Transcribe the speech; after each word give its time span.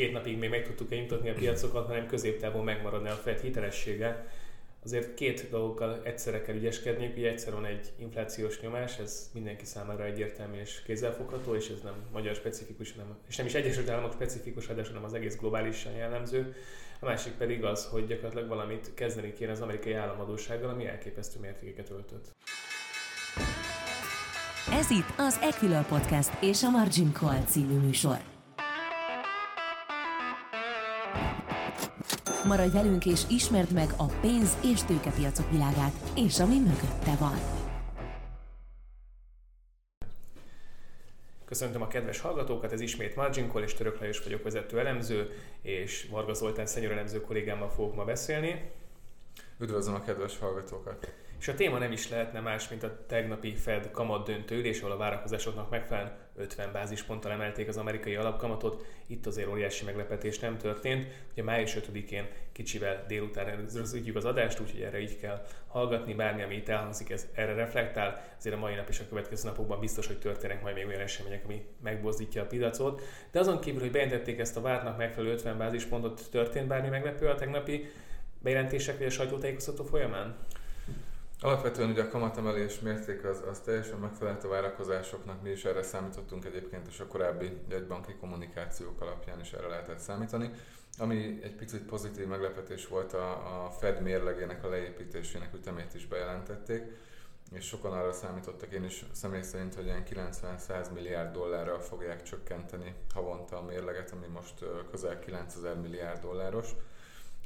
két 0.00 0.12
napig 0.12 0.38
még 0.38 0.50
meg 0.50 0.66
tudtuk 0.66 0.88
nyugtatni 0.88 1.28
a 1.28 1.34
piacokat, 1.34 1.86
hanem 1.86 2.06
középtávon 2.06 2.64
megmaradni 2.64 3.08
a 3.08 3.12
Fed 3.12 3.40
hitelessége. 3.40 4.26
Azért 4.84 5.14
két 5.14 5.50
dolgokkal 5.50 6.00
egyszerre 6.04 6.42
kell 6.42 6.54
ügyeskedniük, 6.54 7.16
ugye 7.16 7.28
egyszer 7.28 7.52
van 7.52 7.64
egy 7.64 7.92
inflációs 7.98 8.60
nyomás, 8.60 8.98
ez 8.98 9.30
mindenki 9.34 9.64
számára 9.64 10.04
egyértelmű 10.04 10.58
és 10.60 10.82
kézzelfogható, 10.82 11.54
és 11.54 11.68
ez 11.68 11.80
nem 11.82 11.94
magyar 12.12 12.34
specifikus, 12.34 12.92
hanem, 12.92 13.16
és 13.28 13.36
nem 13.36 13.46
is 13.46 13.54
Egyesült 13.54 13.88
Államok 13.88 14.12
specifikus 14.12 14.68
adás, 14.68 14.86
hanem 14.86 15.04
az 15.04 15.14
egész 15.14 15.36
globálisan 15.36 15.92
jellemző. 15.92 16.54
A 17.00 17.04
másik 17.04 17.32
pedig 17.32 17.64
az, 17.64 17.86
hogy 17.86 18.06
gyakorlatilag 18.06 18.48
valamit 18.48 18.94
kezdeni 18.94 19.32
kéne 19.32 19.50
az 19.50 19.60
amerikai 19.60 19.92
államadósággal, 19.92 20.70
ami 20.70 20.86
elképesztő 20.86 21.40
mértékeket 21.40 21.90
öltött. 21.90 22.30
Ez 24.72 24.90
itt 24.90 25.12
az 25.16 25.38
Equilor 25.42 25.86
Podcast 25.86 26.42
és 26.42 26.62
a 26.62 26.70
Margin 26.70 27.12
Call 27.12 27.40
című 27.44 27.78
műsor. 27.78 28.39
Maradj 32.44 32.72
velünk 32.72 33.06
és 33.06 33.20
ismerd 33.28 33.72
meg 33.72 33.88
a 33.96 34.04
pénz- 34.04 34.64
és 34.64 34.82
tőkepiacok 34.82 35.50
világát, 35.50 35.92
és 36.16 36.38
ami 36.38 36.58
mögötte 36.58 37.16
van. 37.18 37.38
Köszöntöm 41.44 41.82
a 41.82 41.88
kedves 41.88 42.20
hallgatókat, 42.20 42.72
ez 42.72 42.80
ismét 42.80 43.16
Margin 43.16 43.50
Call, 43.50 43.62
és 43.62 43.74
Török 43.74 44.00
Lajos 44.00 44.22
vagyok 44.22 44.42
vezető 44.42 44.78
elemző, 44.78 45.30
és 45.62 46.08
Varga 46.10 46.34
Zoltán 46.34 46.66
szenyor 46.66 46.92
elemző 46.92 47.20
kollégámmal 47.20 47.70
fogok 47.70 47.94
ma 47.94 48.04
beszélni. 48.04 48.70
Üdvözlöm 49.58 49.94
a 49.94 50.02
kedves 50.02 50.38
hallgatókat! 50.38 51.12
És 51.40 51.48
a 51.48 51.54
téma 51.54 51.78
nem 51.78 51.92
is 51.92 52.08
lehetne 52.08 52.40
más, 52.40 52.68
mint 52.68 52.82
a 52.82 53.06
tegnapi 53.06 53.54
Fed 53.54 53.90
kamat 53.90 54.26
döntő 54.26 54.64
és 54.64 54.80
ahol 54.80 54.92
a 54.92 54.96
várakozásoknak 54.96 55.70
megfelelően 55.70 56.16
50 56.36 56.72
bázisponttal 56.72 57.32
emelték 57.32 57.68
az 57.68 57.76
amerikai 57.76 58.14
alapkamatot. 58.14 58.84
Itt 59.06 59.26
azért 59.26 59.48
óriási 59.48 59.84
meglepetés 59.84 60.38
nem 60.38 60.58
történt. 60.58 61.06
Ugye 61.32 61.42
május 61.42 61.76
5-én 61.76 62.28
kicsivel 62.52 63.04
délután 63.08 63.44
rögzítjük 63.74 64.16
az 64.16 64.24
adást, 64.24 64.60
úgyhogy 64.60 64.80
erre 64.80 65.00
így 65.00 65.18
kell 65.18 65.46
hallgatni, 65.66 66.14
bármi, 66.14 66.42
ami 66.42 66.54
itt 66.54 66.68
elhangzik, 66.68 67.10
ez 67.10 67.26
erre 67.34 67.54
reflektál. 67.54 68.24
Azért 68.38 68.56
a 68.56 68.58
mai 68.58 68.74
nap 68.74 68.88
és 68.88 69.00
a 69.00 69.08
következő 69.08 69.48
napokban 69.48 69.80
biztos, 69.80 70.06
hogy 70.06 70.18
történnek 70.18 70.62
majd 70.62 70.74
még 70.74 70.86
olyan 70.86 71.00
események, 71.00 71.44
ami 71.44 71.64
megbozdítja 71.82 72.42
a 72.42 72.46
piacot. 72.46 73.02
De 73.30 73.38
azon 73.38 73.60
kívül, 73.60 73.80
hogy 73.80 73.90
bejelentették 73.90 74.38
ezt 74.38 74.56
a 74.56 74.60
vártnak 74.60 74.96
megfelelő 74.96 75.32
50 75.32 75.58
bázispontot, 75.58 76.22
történt 76.30 76.66
bármi 76.66 76.88
meglepő 76.88 77.26
a 77.26 77.34
tegnapi 77.34 77.90
bejelentések 78.38 78.98
vagy 78.98 79.06
a 79.06 79.10
sajtótájékoztató 79.10 79.84
folyamán? 79.84 80.36
Alapvetően 81.42 81.90
ugye 81.90 82.02
a 82.02 82.08
kamatemelés 82.08 82.80
mérték 82.80 83.24
az, 83.24 83.42
az 83.50 83.58
teljesen 83.58 83.98
megfelelt 83.98 84.44
a 84.44 84.48
várakozásoknak, 84.48 85.42
mi 85.42 85.50
is 85.50 85.64
erre 85.64 85.82
számítottunk 85.82 86.44
egyébként, 86.44 86.86
és 86.86 87.00
a 87.00 87.06
korábbi 87.06 87.58
jegybanki 87.68 88.14
kommunikációk 88.20 89.00
alapján 89.00 89.40
is 89.40 89.52
erre 89.52 89.66
lehetett 89.68 89.98
számítani. 89.98 90.50
Ami 90.98 91.40
egy 91.42 91.54
picit 91.54 91.82
pozitív 91.82 92.26
meglepetés 92.26 92.86
volt, 92.86 93.12
a, 93.12 93.64
a 93.64 93.70
Fed 93.70 94.02
mérlegének 94.02 94.64
a 94.64 94.68
leépítésének 94.68 95.54
ütemét 95.54 95.94
is 95.94 96.06
bejelentették, 96.06 96.82
és 97.52 97.64
sokan 97.64 97.92
arra 97.92 98.12
számítottak, 98.12 98.72
én 98.72 98.84
is 98.84 99.04
személy 99.12 99.42
szerint, 99.42 99.74
hogy 99.74 99.84
ilyen 99.84 100.04
90-100 100.10 100.92
milliárd 100.92 101.32
dollárral 101.32 101.80
fogják 101.80 102.22
csökkenteni 102.22 102.94
havonta 103.14 103.58
a 103.58 103.64
mérleget, 103.64 104.10
ami 104.10 104.26
most 104.26 104.64
közel 104.90 105.18
9000 105.18 105.76
milliárd 105.76 106.20
dolláros 106.20 106.68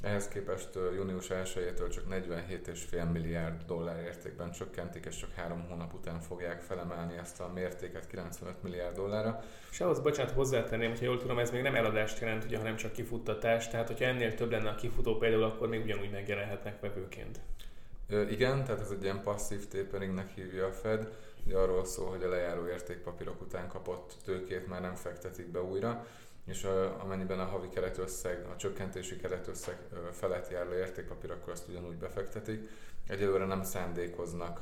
ehhez 0.01 0.27
képest 0.27 0.69
június 0.95 1.27
1-től 1.29 1.89
csak 1.89 2.03
47,5 2.09 3.11
milliárd 3.11 3.61
dollár 3.65 4.03
értékben 4.03 4.51
csökkentik, 4.51 5.05
és 5.05 5.15
csak 5.15 5.33
három 5.33 5.65
hónap 5.69 5.93
után 5.93 6.19
fogják 6.19 6.61
felemelni 6.61 7.17
ezt 7.17 7.39
a 7.39 7.51
mértéket 7.53 8.07
95 8.07 8.63
milliárd 8.63 8.95
dollárra. 8.95 9.43
És 9.71 9.79
ahhoz, 9.79 9.99
bocsánat, 9.99 10.31
hozzátenném, 10.31 10.89
hogyha 10.89 11.05
jól 11.05 11.17
tudom, 11.17 11.39
ez 11.39 11.51
még 11.51 11.61
nem 11.61 11.75
eladást 11.75 12.19
jelent, 12.19 12.43
ugye, 12.43 12.57
hanem 12.57 12.75
csak 12.75 12.91
kifuttatást, 12.91 13.71
tehát 13.71 13.87
hogyha 13.87 14.05
ennél 14.05 14.33
több 14.33 14.51
lenne 14.51 14.69
a 14.69 14.75
kifutó 14.75 15.17
például, 15.17 15.43
akkor 15.43 15.67
még 15.67 15.83
ugyanúgy 15.83 16.11
megjelenhetnek 16.11 16.79
vevőként. 16.79 17.39
igen, 18.29 18.63
tehát 18.63 18.81
ez 18.81 18.91
egy 18.91 19.03
ilyen 19.03 19.21
passzív 19.23 19.67
taperingnek 19.67 20.29
hívja 20.29 20.65
a 20.65 20.71
Fed. 20.71 21.07
Ugye 21.45 21.57
arról 21.57 21.85
szól, 21.85 22.09
hogy 22.09 22.23
a 22.23 22.29
lejáró 22.29 22.67
értékpapírok 22.67 23.41
után 23.41 23.67
kapott 23.67 24.13
tőkét 24.23 24.67
már 24.67 24.81
nem 24.81 24.95
fektetik 24.95 25.47
be 25.51 25.61
újra 25.61 26.05
és 26.45 26.67
amennyiben 26.99 27.39
a 27.39 27.45
havi 27.45 27.69
keretösszeg, 27.69 28.45
a 28.53 28.55
csökkentési 28.55 29.15
keretösszeg 29.15 29.77
felett 30.11 30.49
járó 30.49 30.73
értékpapír, 30.73 31.31
akkor 31.31 31.53
azt 31.53 31.67
ugyanúgy 31.67 31.97
befektetik. 31.97 32.69
Egyelőre 33.07 33.45
nem 33.45 33.63
szándékoznak 33.63 34.61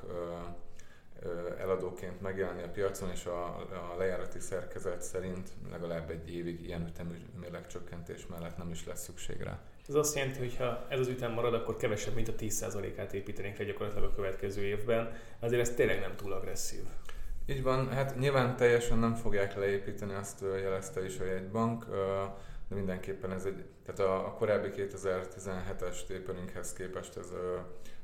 eladóként 1.59 2.21
megjelenni 2.21 2.63
a 2.63 2.69
piacon, 2.69 3.09
és 3.11 3.25
a, 3.25 3.45
a 3.93 3.95
lejárati 3.97 4.39
szerkezet 4.39 5.01
szerint 5.01 5.49
legalább 5.71 6.09
egy 6.09 6.35
évig 6.35 6.65
ilyen 6.65 6.87
ütemű 6.87 7.15
mérlegcsökkentés 7.39 8.27
mellett 8.27 8.57
nem 8.57 8.69
is 8.69 8.85
lesz 8.85 9.03
szükség 9.03 9.41
rá. 9.41 9.59
Ez 9.87 9.95
azt 9.95 10.15
jelenti, 10.15 10.39
hogy 10.39 10.55
ha 10.55 10.85
ez 10.89 10.99
az 10.99 11.07
ütem 11.07 11.31
marad, 11.31 11.53
akkor 11.53 11.77
kevesebb, 11.77 12.13
mint 12.13 12.27
a 12.27 12.33
10%-át 12.33 13.13
építenénk 13.13 13.57
le 13.57 13.65
gyakorlatilag 13.65 14.09
a 14.09 14.15
következő 14.15 14.61
évben. 14.61 15.15
Azért 15.39 15.61
ez 15.61 15.69
tényleg 15.69 15.99
nem 15.99 16.15
túl 16.15 16.33
agresszív. 16.33 16.83
Így 17.45 17.63
van, 17.63 17.89
hát 17.89 18.19
nyilván 18.19 18.55
teljesen 18.55 18.99
nem 18.99 19.15
fogják 19.15 19.55
leépíteni, 19.55 20.13
azt 20.13 20.41
jelezte 20.61 21.05
is 21.05 21.19
a 21.19 21.25
jegybank, 21.25 21.85
de 22.69 22.75
mindenképpen 22.75 23.31
ez 23.31 23.45
egy, 23.45 23.63
tehát 23.85 23.99
a, 24.11 24.27
a 24.27 24.33
korábbi 24.33 24.69
2017-es 24.75 25.97
taperinghez 26.07 26.73
képest 26.73 27.17
ez 27.17 27.33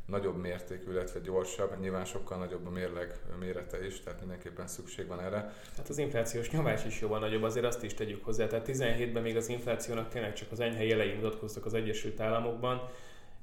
nagyobb 0.06 0.38
mértékű, 0.38 0.92
illetve 0.92 1.20
gyorsabb, 1.20 1.80
nyilván 1.80 2.06
sokkal 2.06 2.38
nagyobb 2.38 2.68
a 2.68 2.70
mérleg 2.70 3.20
mérete 3.40 3.86
is, 3.86 4.00
tehát 4.00 4.20
mindenképpen 4.20 4.68
szükség 4.68 5.08
van 5.08 5.20
erre. 5.20 5.54
Hát 5.78 5.90
az 5.90 5.98
inflációs 5.98 6.52
nyomás 6.52 6.86
is 6.86 7.02
jóval 7.02 7.20
nagyobb, 7.20 7.44
azért 7.44 7.66
azt 7.66 7.84
is 7.84 7.94
tegyük 7.94 8.26
hozzá. 8.26 8.48
Tehát 8.48 8.68
17-ben 8.68 9.22
még 9.22 9.38
az 9.38 9.50
inflációnak 9.50 10.10
tényleg 10.10 10.34
csak 10.34 10.52
az 10.52 10.60
enyhe 10.60 10.84
jelei 10.84 11.14
mutatkoztak 11.14 11.66
az 11.66 11.74
Egyesült 11.74 12.20
Államokban, 12.20 12.90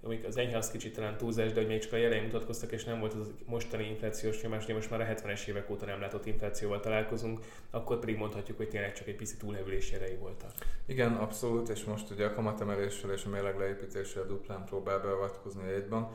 amik 0.03 0.27
az 0.27 0.37
enyhe 0.37 0.57
az 0.57 0.71
kicsit 0.71 0.95
talán 0.95 1.17
túlzás, 1.17 1.53
de 1.53 1.61
hogy 1.61 1.69
még 1.69 1.81
csak 1.81 1.93
a 1.93 1.97
jelei 1.97 2.21
mutatkoztak, 2.21 2.73
és 2.73 2.85
nem 2.85 3.01
volt 3.01 3.15
az 3.15 3.31
mostani 3.45 3.89
inflációs 3.89 4.43
nyomás, 4.43 4.65
ugye 4.65 4.75
most 4.75 4.91
már 4.91 5.01
a 5.01 5.05
70-es 5.05 5.47
évek 5.47 5.71
óta 5.71 5.87
nem 5.87 6.01
látott 6.01 6.27
inflációval 6.27 6.81
találkozunk, 6.81 7.41
akkor 7.71 7.99
pedig 7.99 8.17
mondhatjuk, 8.17 8.57
hogy 8.57 8.69
tényleg 8.69 8.93
csak 8.93 9.07
egy 9.07 9.17
pici 9.17 9.37
túlhevülés 9.37 9.91
jelei 9.91 10.15
voltak. 10.15 10.51
Igen, 10.87 11.13
abszolút, 11.13 11.69
és 11.69 11.85
most 11.85 12.11
ugye 12.11 12.27
a 12.27 12.35
kamatemeléssel 12.35 13.13
és 13.13 13.25
a 13.25 13.29
mérleg 13.29 13.59
leépítéssel 13.59 14.27
duplán 14.27 14.65
próbál 14.65 15.01
beavatkozni 15.01 15.63
a 15.63 15.71
jegybank. 15.71 16.11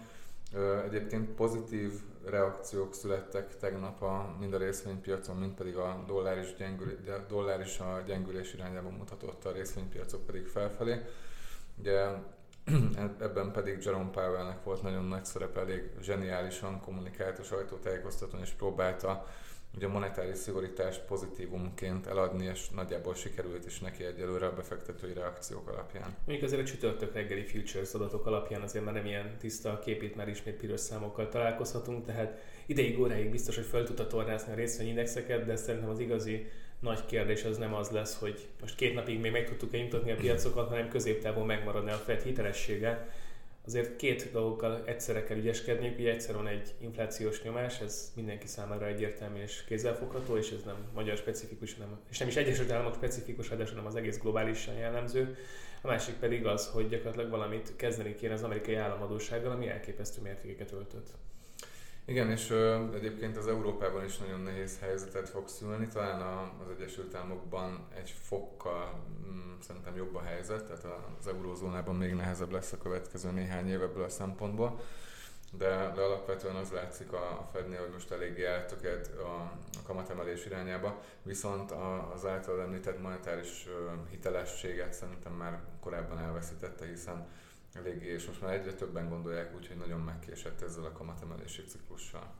Egyébként 0.85 1.29
pozitív 1.29 1.91
reakciók 2.25 2.93
születtek 2.93 3.57
tegnap 3.57 4.01
a, 4.01 4.35
mind 4.39 4.53
a 4.53 4.57
részvénypiacon, 4.57 5.35
mind 5.35 5.53
pedig 5.53 5.75
a 5.75 6.03
dollár 6.07 6.37
is, 6.37 6.55
gyengül, 6.57 6.99
dollár 7.27 7.59
is 7.59 7.79
a 7.79 8.03
gyengülés 8.05 8.53
irányában 8.53 8.93
mutatott, 8.93 9.45
a 9.45 9.51
részvénypiacok 9.51 10.25
pedig 10.25 10.45
felfelé. 10.45 11.01
Ugye 11.79 12.07
ebben 13.19 13.51
pedig 13.51 13.83
Jerome 13.83 14.09
Powellnek 14.09 14.63
volt 14.63 14.81
nagyon 14.81 15.05
nagy 15.05 15.25
szerepe, 15.25 15.59
elég 15.59 15.89
zseniálisan 16.01 16.79
kommunikált 16.79 17.39
a 17.39 17.43
sajtótájékoztatón, 17.43 18.41
és 18.41 18.49
próbálta 18.49 19.27
ugye 19.75 19.85
a 19.85 19.89
monetáris 19.89 20.37
szigorítás 20.37 20.97
pozitívumként 21.07 22.07
eladni, 22.07 22.45
és 22.45 22.69
nagyjából 22.69 23.15
sikerült 23.15 23.65
is 23.65 23.79
neki 23.79 24.03
egyelőre 24.03 24.45
a 24.45 24.53
befektetői 24.53 25.13
reakciók 25.13 25.67
alapján. 25.67 26.15
Mondjuk 26.25 26.47
azért 26.47 26.61
a 26.61 26.65
csütörtök 26.65 27.13
reggeli 27.13 27.45
futures 27.45 27.93
adatok 27.93 28.25
alapján 28.25 28.61
azért 28.61 28.85
már 28.85 28.93
nem 28.93 29.05
ilyen 29.05 29.37
tiszta 29.39 29.71
a 29.71 29.79
kép, 29.79 30.01
itt 30.01 30.15
már 30.15 30.27
ismét 30.27 30.55
piros 30.55 30.79
számokkal 30.79 31.29
találkozhatunk, 31.29 32.05
tehát 32.05 32.39
ideig 32.65 32.99
óráig 32.99 33.31
biztos, 33.31 33.55
hogy 33.55 33.65
fel 33.65 33.83
tudta 33.83 34.07
tornázni 34.07 34.51
a 34.51 34.55
részvényindexeket, 34.55 35.45
de 35.45 35.55
szerintem 35.55 35.89
az 35.89 35.99
igazi 35.99 36.47
nagy 36.81 37.05
kérdés 37.05 37.43
az 37.43 37.57
nem 37.57 37.73
az 37.73 37.89
lesz, 37.89 38.19
hogy 38.19 38.47
most 38.61 38.75
két 38.75 38.93
napig 38.93 39.19
még 39.19 39.31
meg 39.31 39.47
tudtuk-e 39.47 39.77
nyugtatni 39.77 40.11
a 40.11 40.15
piacokat, 40.15 40.69
hanem 40.69 40.89
középtávon 40.89 41.45
megmaradni 41.45 41.91
a 41.91 41.95
Fed 41.95 42.21
hitelessége. 42.21 43.09
Azért 43.65 43.95
két 43.95 44.31
dolgokkal 44.31 44.81
egyszerre 44.85 45.23
kell 45.23 45.37
ügyeskedni, 45.37 45.95
ugye 45.97 46.11
egyszer 46.11 46.35
van 46.35 46.47
egy 46.47 46.73
inflációs 46.79 47.41
nyomás, 47.43 47.79
ez 47.79 48.11
mindenki 48.15 48.47
számára 48.47 48.87
egyértelmű 48.87 49.41
és 49.41 49.63
kézzelfogható, 49.63 50.37
és 50.37 50.51
ez 50.51 50.63
nem 50.63 50.75
magyar 50.93 51.17
specifikus, 51.17 51.73
hanem, 51.73 51.99
és 52.09 52.17
nem 52.17 52.27
is 52.27 52.35
Egyesült 52.35 52.71
Államok 52.71 52.95
specifikus 52.95 53.49
adás, 53.49 53.69
hanem 53.69 53.85
az 53.85 53.95
egész 53.95 54.19
globálisan 54.19 54.73
jellemző. 54.73 55.37
A 55.81 55.87
másik 55.87 56.15
pedig 56.15 56.45
az, 56.45 56.67
hogy 56.67 56.89
gyakorlatilag 56.89 57.29
valamit 57.29 57.75
kezdeni 57.75 58.15
kéne 58.15 58.33
az 58.33 58.43
amerikai 58.43 58.75
államadósággal, 58.75 59.51
ami 59.51 59.67
elképesztő 59.67 60.21
mértékeket 60.21 60.71
öltött. 60.71 61.09
Igen, 62.05 62.31
és 62.31 62.49
ö, 62.49 62.93
egyébként 62.93 63.37
az 63.37 63.47
Európában 63.47 64.05
is 64.05 64.17
nagyon 64.17 64.41
nehéz 64.41 64.79
helyzetet 64.79 65.29
fog 65.29 65.47
szülni, 65.47 65.87
talán 65.87 66.21
a, 66.21 66.41
az 66.41 66.69
Egyesült 66.77 67.15
Államokban 67.15 67.87
egy 67.95 68.15
fokkal 68.21 68.99
mm, 69.27 69.59
szerintem 69.59 69.95
jobb 69.95 70.15
a 70.15 70.21
helyzet, 70.21 70.63
tehát 70.63 70.85
az 71.19 71.27
eurózónában 71.27 71.95
még 71.95 72.13
nehezebb 72.13 72.51
lesz 72.51 72.71
a 72.71 72.77
következő 72.77 73.31
néhány 73.31 73.69
év 73.69 73.81
ebből 73.81 74.03
a 74.03 74.09
szempontból, 74.09 74.79
de, 75.57 75.91
de 75.95 76.01
alapvetően 76.01 76.55
az 76.55 76.71
látszik 76.71 77.13
a, 77.13 77.31
a 77.31 77.49
Fednél, 77.53 77.79
hogy 77.79 77.93
most 77.93 78.11
eléggé 78.11 78.45
eltöked 78.45 79.09
a, 79.17 79.41
a 79.77 79.85
kamatemelés 79.85 80.45
irányába, 80.45 81.01
viszont 81.23 81.71
a, 81.71 82.11
az 82.13 82.25
által 82.25 82.61
említett 82.61 83.01
monetáris 83.01 83.67
ö, 83.67 83.89
hitelességet 84.09 84.93
szerintem 84.93 85.33
már 85.33 85.59
korábban 85.79 86.19
elveszítette, 86.19 86.85
hiszen 86.85 87.27
eléggé, 87.73 88.07
és 88.07 88.25
most 88.25 88.41
már 88.41 88.53
egyre 88.53 88.73
többen 88.73 89.09
gondolják 89.09 89.55
úgy, 89.55 89.67
hogy 89.67 89.77
nagyon 89.77 89.99
megkésett 89.99 90.61
ezzel 90.61 90.83
a 90.83 90.91
kamatemelési 90.91 91.63
ciklussal. 91.63 92.33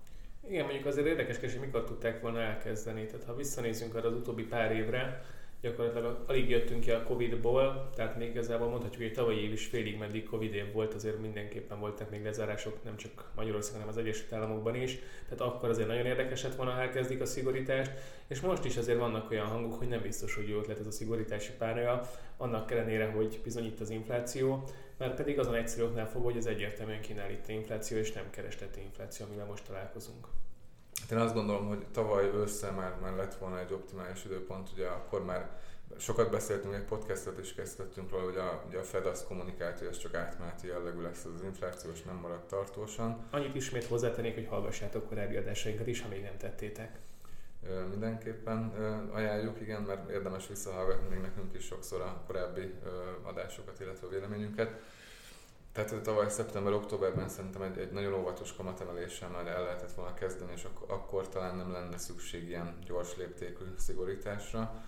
Igen, 0.48 0.64
mondjuk 0.64 0.86
azért 0.86 1.08
érdekes 1.08 1.38
hogy 1.40 1.60
mikor 1.60 1.84
tudták 1.84 2.22
volna 2.22 2.40
elkezdeni. 2.40 3.06
Tehát 3.06 3.26
ha 3.26 3.36
visszanézünk 3.36 3.96
arra 3.96 4.08
az 4.08 4.16
utóbbi 4.16 4.44
pár 4.44 4.72
évre, 4.72 5.24
gyakorlatilag 5.62 6.24
alig 6.28 6.50
jöttünk 6.50 6.80
ki 6.80 6.92
a 6.92 7.04
Covid-ból, 7.04 7.90
tehát 7.96 8.18
még 8.18 8.30
igazából 8.30 8.70
mondhatjuk, 8.70 9.02
hogy 9.02 9.14
tavalyi 9.14 9.44
év 9.44 9.52
is 9.52 9.66
félig 9.66 9.98
meddig 9.98 10.30
Covid 10.30 10.54
év 10.54 10.72
volt, 10.74 10.94
azért 10.94 11.22
mindenképpen 11.22 11.80
voltak 11.80 12.10
még 12.10 12.24
lezárások, 12.24 12.84
nem 12.84 12.96
csak 12.96 13.32
Magyarországon, 13.36 13.80
hanem 13.80 13.94
az 13.94 14.02
Egyesült 14.02 14.34
Államokban 14.34 14.76
is, 14.76 15.00
tehát 15.30 15.54
akkor 15.54 15.70
azért 15.70 15.88
nagyon 15.88 16.06
érdekes 16.06 16.44
lett 16.44 16.56
volna, 16.56 16.72
ha 16.72 16.82
elkezdik 16.82 17.22
a 17.22 17.26
szigorítást, 17.26 17.92
és 18.28 18.40
most 18.40 18.66
is 18.66 18.78
azért 18.78 19.00
vannak 19.00 19.32
olyan 19.32 19.46
hangok, 19.46 19.74
hogy 19.74 19.88
nem 19.88 20.02
biztos, 20.02 20.36
hogy 20.36 20.50
jó 20.50 20.60
ötlet 20.60 20.80
ez 20.80 20.88
a 20.88 20.92
szigorítási 20.92 21.52
párja, 21.58 22.02
annak 22.38 22.72
ellenére, 22.72 23.06
hogy 23.06 23.40
bizony 23.44 23.66
itt 23.66 23.80
az 23.80 23.90
infláció, 23.90 24.64
mert 25.02 25.16
pedig 25.16 25.40
azon 25.40 25.56
egyszerű 25.56 25.84
oknál 25.84 26.10
fog, 26.10 26.24
hogy 26.24 26.38
ez 26.38 26.46
egyértelműen 26.46 27.02
kínál 27.02 27.32
itt 27.32 27.48
infláció, 27.48 27.98
és 27.98 28.12
nem 28.12 28.30
keresleti 28.30 28.82
infláció, 28.82 29.26
amivel 29.26 29.46
most 29.46 29.66
találkozunk. 29.66 30.28
Hát 31.02 31.12
én 31.12 31.18
azt 31.18 31.34
gondolom, 31.34 31.68
hogy 31.68 31.86
tavaly 31.92 32.26
ősszel 32.26 32.72
már, 32.72 32.96
már 33.02 33.16
lett 33.16 33.36
volna 33.36 33.60
egy 33.60 33.74
optimális 33.74 34.26
időpont, 34.26 34.70
ugye 34.74 34.88
akkor 34.88 35.26
már 35.26 35.50
sokat 35.98 36.32
beszéltünk, 36.32 36.74
egy 36.74 36.84
podcastot 36.84 37.40
is 37.40 37.54
kezdtettünk 37.54 38.12
róla, 38.12 38.24
hogy 38.24 38.38
a, 38.38 38.64
ugye 38.68 38.78
a 38.78 38.84
Fed 38.84 39.06
azt 39.06 39.28
kommunikált, 39.28 39.80
hogy 39.80 39.88
ez 39.88 39.98
csak 39.98 40.16
átmeneti 40.16 40.68
jellegű 40.68 41.02
lesz 41.02 41.26
az 41.36 41.44
infláció, 41.44 41.92
és 41.92 42.02
nem 42.02 42.16
maradt 42.16 42.48
tartósan. 42.48 43.28
Annyit 43.32 43.56
ismét 43.56 43.86
hozzátennék, 43.86 44.34
hogy 44.34 44.48
hallgassátok 44.48 45.08
korábbi 45.08 45.36
adásainkat 45.36 45.88
is, 45.88 46.02
ha 46.02 46.08
még 46.08 46.22
nem 46.22 46.38
tettétek. 46.38 47.00
Mindenképpen 47.90 48.74
ajánljuk, 49.12 49.62
igen, 49.62 49.82
mert 49.82 50.10
érdemes 50.10 50.48
visszahallgatni 50.48 51.08
még 51.08 51.20
nekünk 51.20 51.54
is 51.54 51.66
sokszor 51.66 52.02
a 52.02 52.24
korábbi 52.28 52.74
adásokat, 53.24 53.80
illetve 53.80 54.08
a 54.08 54.10
véleményünket. 54.10 54.82
Tehát 55.72 56.02
tavaly 56.02 56.30
szeptember-októberben 56.30 57.30
szerintem 57.30 57.62
egy, 57.62 57.78
egy 57.78 57.92
nagyon 57.92 58.14
óvatos 58.14 58.56
kamatemeléssel 58.56 59.30
már 59.30 59.48
el 59.48 59.64
lehetett 59.64 59.94
volna 59.94 60.14
kezdeni, 60.14 60.52
és 60.56 60.64
ak- 60.64 60.90
akkor 60.90 61.30
talán 61.30 61.56
nem 61.56 61.72
lenne 61.72 61.98
szükség 61.98 62.48
ilyen 62.48 62.78
gyors 62.86 63.18
léptékű 63.18 63.64
szigorításra, 63.78 64.84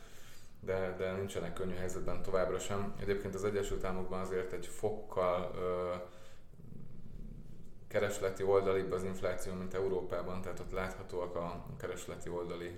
de, 0.60 0.96
de 0.98 1.12
nincsenek 1.12 1.54
könnyű 1.54 1.76
helyzetben 1.76 2.22
továbbra 2.22 2.60
sem. 2.60 2.94
Egyébként 3.00 3.36
az 3.36 3.44
Egyesült 3.44 3.84
Államokban 3.84 4.20
azért 4.20 4.54
egy 4.54 4.68
fokkal 4.68 5.52
ö, 5.56 5.94
keresleti 7.94 8.44
oldalibb 8.44 8.92
az 8.92 9.04
infláció, 9.04 9.54
mint 9.54 9.74
Európában, 9.74 10.42
tehát 10.42 10.60
ott 10.60 10.72
láthatóak 10.72 11.36
a 11.36 11.66
keresleti 11.80 12.30
oldali 12.30 12.72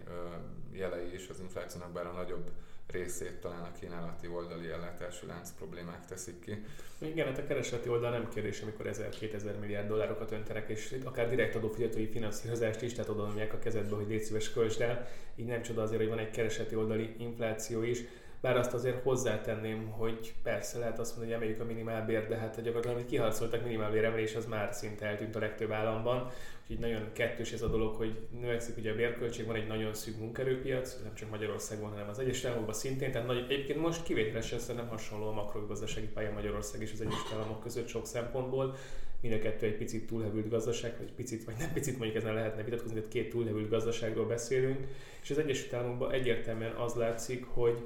jelei 0.71 1.13
is 1.13 1.29
az 1.29 1.39
inflációnak, 1.39 1.91
bár 1.91 2.05
a 2.05 2.11
nagyobb 2.11 2.49
részét 2.87 3.39
talán 3.39 3.63
a 3.63 3.71
kínálati 3.79 4.27
oldali 4.27 4.69
ellátási 4.69 5.25
lánc 5.25 5.51
problémák 5.51 6.05
teszik 6.05 6.39
ki. 6.39 6.65
Igen, 6.97 7.27
hát 7.27 7.37
a 7.37 7.45
keresleti 7.47 7.89
oldal 7.89 8.11
nem 8.11 8.29
kérdés, 8.29 8.61
amikor 8.61 8.85
1000-2000 8.89 9.59
milliárd 9.59 9.87
dollárokat 9.87 10.31
öntenek, 10.31 10.69
és 10.69 10.95
akár 11.03 11.29
direkt 11.29 11.55
adófizetői 11.55 12.07
finanszírozást 12.07 12.81
is, 12.81 12.93
tehát 12.93 13.09
oda 13.09 13.33
a 13.51 13.59
kezedbe, 13.59 13.95
hogy 13.95 14.07
légy 14.07 14.23
szíves 14.23 14.51
költsd 14.51 14.81
el. 14.81 15.07
Így 15.35 15.45
nem 15.45 15.61
csoda 15.61 15.81
azért, 15.81 15.99
hogy 15.99 16.09
van 16.09 16.19
egy 16.19 16.31
keresleti 16.31 16.75
oldali 16.75 17.15
infláció 17.17 17.83
is. 17.83 18.03
Bár 18.41 18.57
azt 18.57 18.73
azért 18.73 19.03
hozzátenném, 19.03 19.89
hogy 19.89 20.33
persze 20.43 20.79
lehet 20.79 20.99
azt 20.99 21.09
mondani, 21.09 21.33
hogy 21.33 21.41
emeljük 21.41 21.61
a 21.63 21.73
minimálbér, 21.73 22.27
de 22.27 22.35
hát 22.35 22.55
gyakorlatilag, 22.55 22.95
amit 22.95 23.09
kiharcoltak 23.09 23.63
minimálbéremelés, 23.63 24.35
az 24.35 24.45
már 24.45 24.73
szinte 24.73 25.05
eltűnt 25.05 25.35
a 25.35 25.39
legtöbb 25.39 25.71
államban. 25.71 26.31
Úgyhogy 26.61 26.79
nagyon 26.79 27.09
kettős 27.13 27.51
ez 27.51 27.61
a 27.61 27.67
dolog, 27.67 27.95
hogy 27.95 28.17
növekszik 28.41 28.77
ugye 28.77 28.91
a 28.91 28.95
bérköltség, 28.95 29.45
van 29.45 29.55
egy 29.55 29.67
nagyon 29.67 29.93
szűk 29.93 30.19
munkerőpiac, 30.19 30.97
nem 31.03 31.13
csak 31.13 31.29
Magyarországon, 31.29 31.89
hanem 31.89 32.09
az 32.09 32.19
Egyesült 32.19 32.45
Államokban 32.45 32.75
szintén. 32.75 33.11
Tehát 33.11 33.27
nagy, 33.27 33.45
egyébként 33.49 33.79
most 33.79 34.03
kivételesen 34.03 34.59
szerintem 34.59 34.89
hasonló 34.89 35.27
a 35.27 35.31
makrogazdasági 35.31 36.07
pálya 36.07 36.31
Magyarország 36.31 36.81
és 36.81 36.91
az 36.93 37.01
Egyesült 37.01 37.33
Államok 37.33 37.61
között 37.61 37.87
sok 37.87 38.05
szempontból. 38.05 38.75
Mind 39.21 39.33
a 39.33 39.39
kettő 39.39 39.65
egy 39.65 39.77
picit 39.77 40.07
túlhevült 40.07 40.49
gazdaság, 40.49 40.97
vagy 40.97 41.11
picit, 41.11 41.43
vagy 41.43 41.55
nem 41.59 41.73
picit 41.73 41.97
mondjuk 41.97 42.23
ezen 42.23 42.33
lehetne 42.33 42.63
vitatkozni, 42.63 42.99
de 42.99 43.07
két 43.07 43.29
túlhevült 43.29 43.69
gazdaságról 43.69 44.25
beszélünk. 44.25 44.87
És 45.21 45.29
az 45.31 45.37
Egyesült 45.37 45.73
Államokban 45.73 46.11
egyértelműen 46.11 46.75
az 46.75 46.93
látszik, 46.93 47.45
hogy 47.45 47.81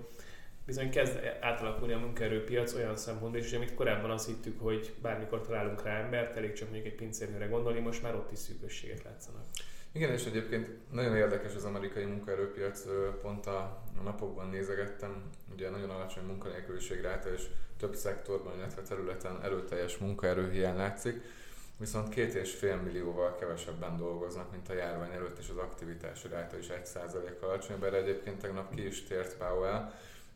bizony 0.69 0.89
kezd 0.89 1.19
átalakulni 1.41 1.93
a 1.93 1.97
munkaerőpiac 1.97 2.73
olyan 2.73 2.95
szempontból 2.95 3.41
is, 3.41 3.53
amit 3.53 3.73
korábban 3.73 4.11
azt 4.11 4.25
hittük, 4.25 4.59
hogy 4.59 4.93
bármikor 5.01 5.41
találunk 5.41 5.83
rá 5.83 5.99
embert, 5.99 6.35
elég 6.35 6.53
csak 6.53 6.69
mondjuk 6.69 6.93
egy 6.93 6.99
pincérnőre 6.99 7.45
gondolni, 7.45 7.79
most 7.79 8.01
már 8.01 8.15
ott 8.15 8.31
is 8.31 8.39
szűkösségek 8.39 9.03
látszanak. 9.03 9.43
Igen, 9.91 10.11
és 10.11 10.25
egyébként 10.25 10.69
nagyon 10.91 11.15
érdekes 11.15 11.55
az 11.55 11.63
amerikai 11.63 12.05
munkaerőpiac, 12.05 12.83
pont 13.21 13.45
a, 13.45 13.83
napokban 14.03 14.49
nézegettem, 14.49 15.29
ugye 15.53 15.69
nagyon 15.69 15.89
alacsony 15.89 16.23
munkanélküliség 16.23 17.01
ráta, 17.01 17.33
és 17.33 17.43
több 17.77 17.95
szektorban, 17.95 18.57
illetve 18.57 18.81
területen 18.81 19.43
erőteljes 19.43 19.97
munkaerőhiány 19.97 20.75
látszik, 20.75 21.21
viszont 21.77 22.09
két 22.09 22.33
és 22.33 22.53
fél 22.53 22.75
millióval 22.75 23.35
kevesebben 23.35 23.97
dolgoznak, 23.97 24.51
mint 24.51 24.69
a 24.69 24.73
járvány 24.73 25.11
előtt, 25.11 25.37
és 25.37 25.49
az 25.49 25.57
aktivitási 25.57 26.27
ráta 26.27 26.57
is 26.57 26.67
egy 26.67 26.85
százalék 26.85 27.41
alacsonyabb. 27.41 27.83
Erre 27.83 27.97
egyébként 27.97 28.41
tegnap 28.41 28.75
ki 28.75 28.85
is 28.85 29.03
tért 29.03 29.37
Powell, 29.37 29.91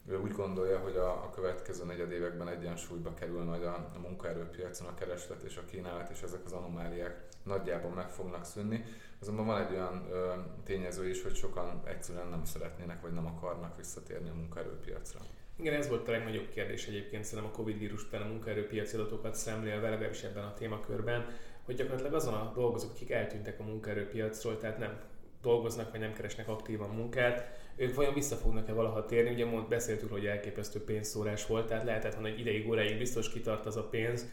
ő 0.08 0.20
úgy 0.20 0.32
gondolja, 0.32 0.80
hogy 0.80 0.96
a, 0.96 1.10
a 1.10 1.30
következő 1.30 1.86
negyed 1.86 2.12
években 2.12 2.48
egyensúlyba 2.48 3.14
kerül 3.14 3.44
majd 3.44 3.64
a, 3.64 3.92
a 3.96 4.00
munkaerőpiacon 4.00 4.88
a 4.88 4.94
kereslet 4.94 5.42
és 5.44 5.58
a 5.58 5.66
kínálat, 5.66 6.10
és 6.10 6.22
ezek 6.22 6.46
az 6.46 6.52
anomáliák 6.52 7.24
nagyjából 7.44 7.92
meg 7.92 8.10
fognak 8.10 8.46
szűnni. 8.46 8.84
Azonban 9.22 9.46
van 9.46 9.62
egy 9.62 9.74
olyan 9.74 10.08
ö, 10.12 10.34
tényező 10.64 11.10
is, 11.10 11.24
hogy 11.24 11.36
sokan 11.36 11.82
egyszerűen 11.86 12.28
nem 12.28 12.46
szeretnének 12.46 13.02
vagy 13.02 13.12
nem 13.12 13.26
akarnak 13.26 13.78
visszatérni 13.78 14.30
a 14.30 14.34
munkaerőpiacra. 14.34 15.20
Igen, 15.56 15.74
ez 15.74 15.88
volt 15.90 16.08
a 16.08 16.12
legnagyobb 16.12 16.50
kérdés 16.50 16.88
egyébként 16.88 17.24
szerintem 17.24 17.54
a 17.54 17.56
Covid 17.56 17.78
vírus 17.78 18.04
után 18.04 18.22
a 18.22 18.26
munkaerőpiaci 18.28 18.96
adatokat 18.96 19.36
szemlélve, 19.36 19.90
legalábbis 19.90 20.24
ebben 20.24 20.44
a 20.44 20.54
témakörben, 20.54 21.26
hogy 21.66 21.76
gyakorlatilag 21.76 22.14
azon 22.14 22.34
a 22.34 22.52
dolgozók, 22.56 22.92
akik 22.92 23.12
eltűntek 23.12 23.60
a 23.60 23.64
munkaerőpiacról, 23.64 24.58
tehát 24.58 24.78
nem 24.78 25.00
dolgoznak, 25.42 25.92
vagy 25.92 26.00
nem 26.00 26.14
keresnek 26.14 26.48
aktívan 26.48 26.90
munkát, 26.90 27.63
ők 27.76 27.96
vajon 27.96 28.14
vissza 28.14 28.36
fognak-e 28.36 28.74
valaha 28.74 29.06
térni? 29.06 29.32
Ugye 29.32 29.46
mond, 29.46 29.68
beszéltük, 29.68 30.12
hogy 30.12 30.26
elképesztő 30.26 30.84
pénzszórás 30.84 31.46
volt, 31.46 31.68
tehát 31.68 31.84
lehetett 31.84 32.14
hogy 32.14 32.40
ideig, 32.40 32.68
óráig 32.68 32.98
biztos 32.98 33.30
kitart 33.30 33.66
az 33.66 33.78
a 33.78 33.84
pénz, 33.84 34.30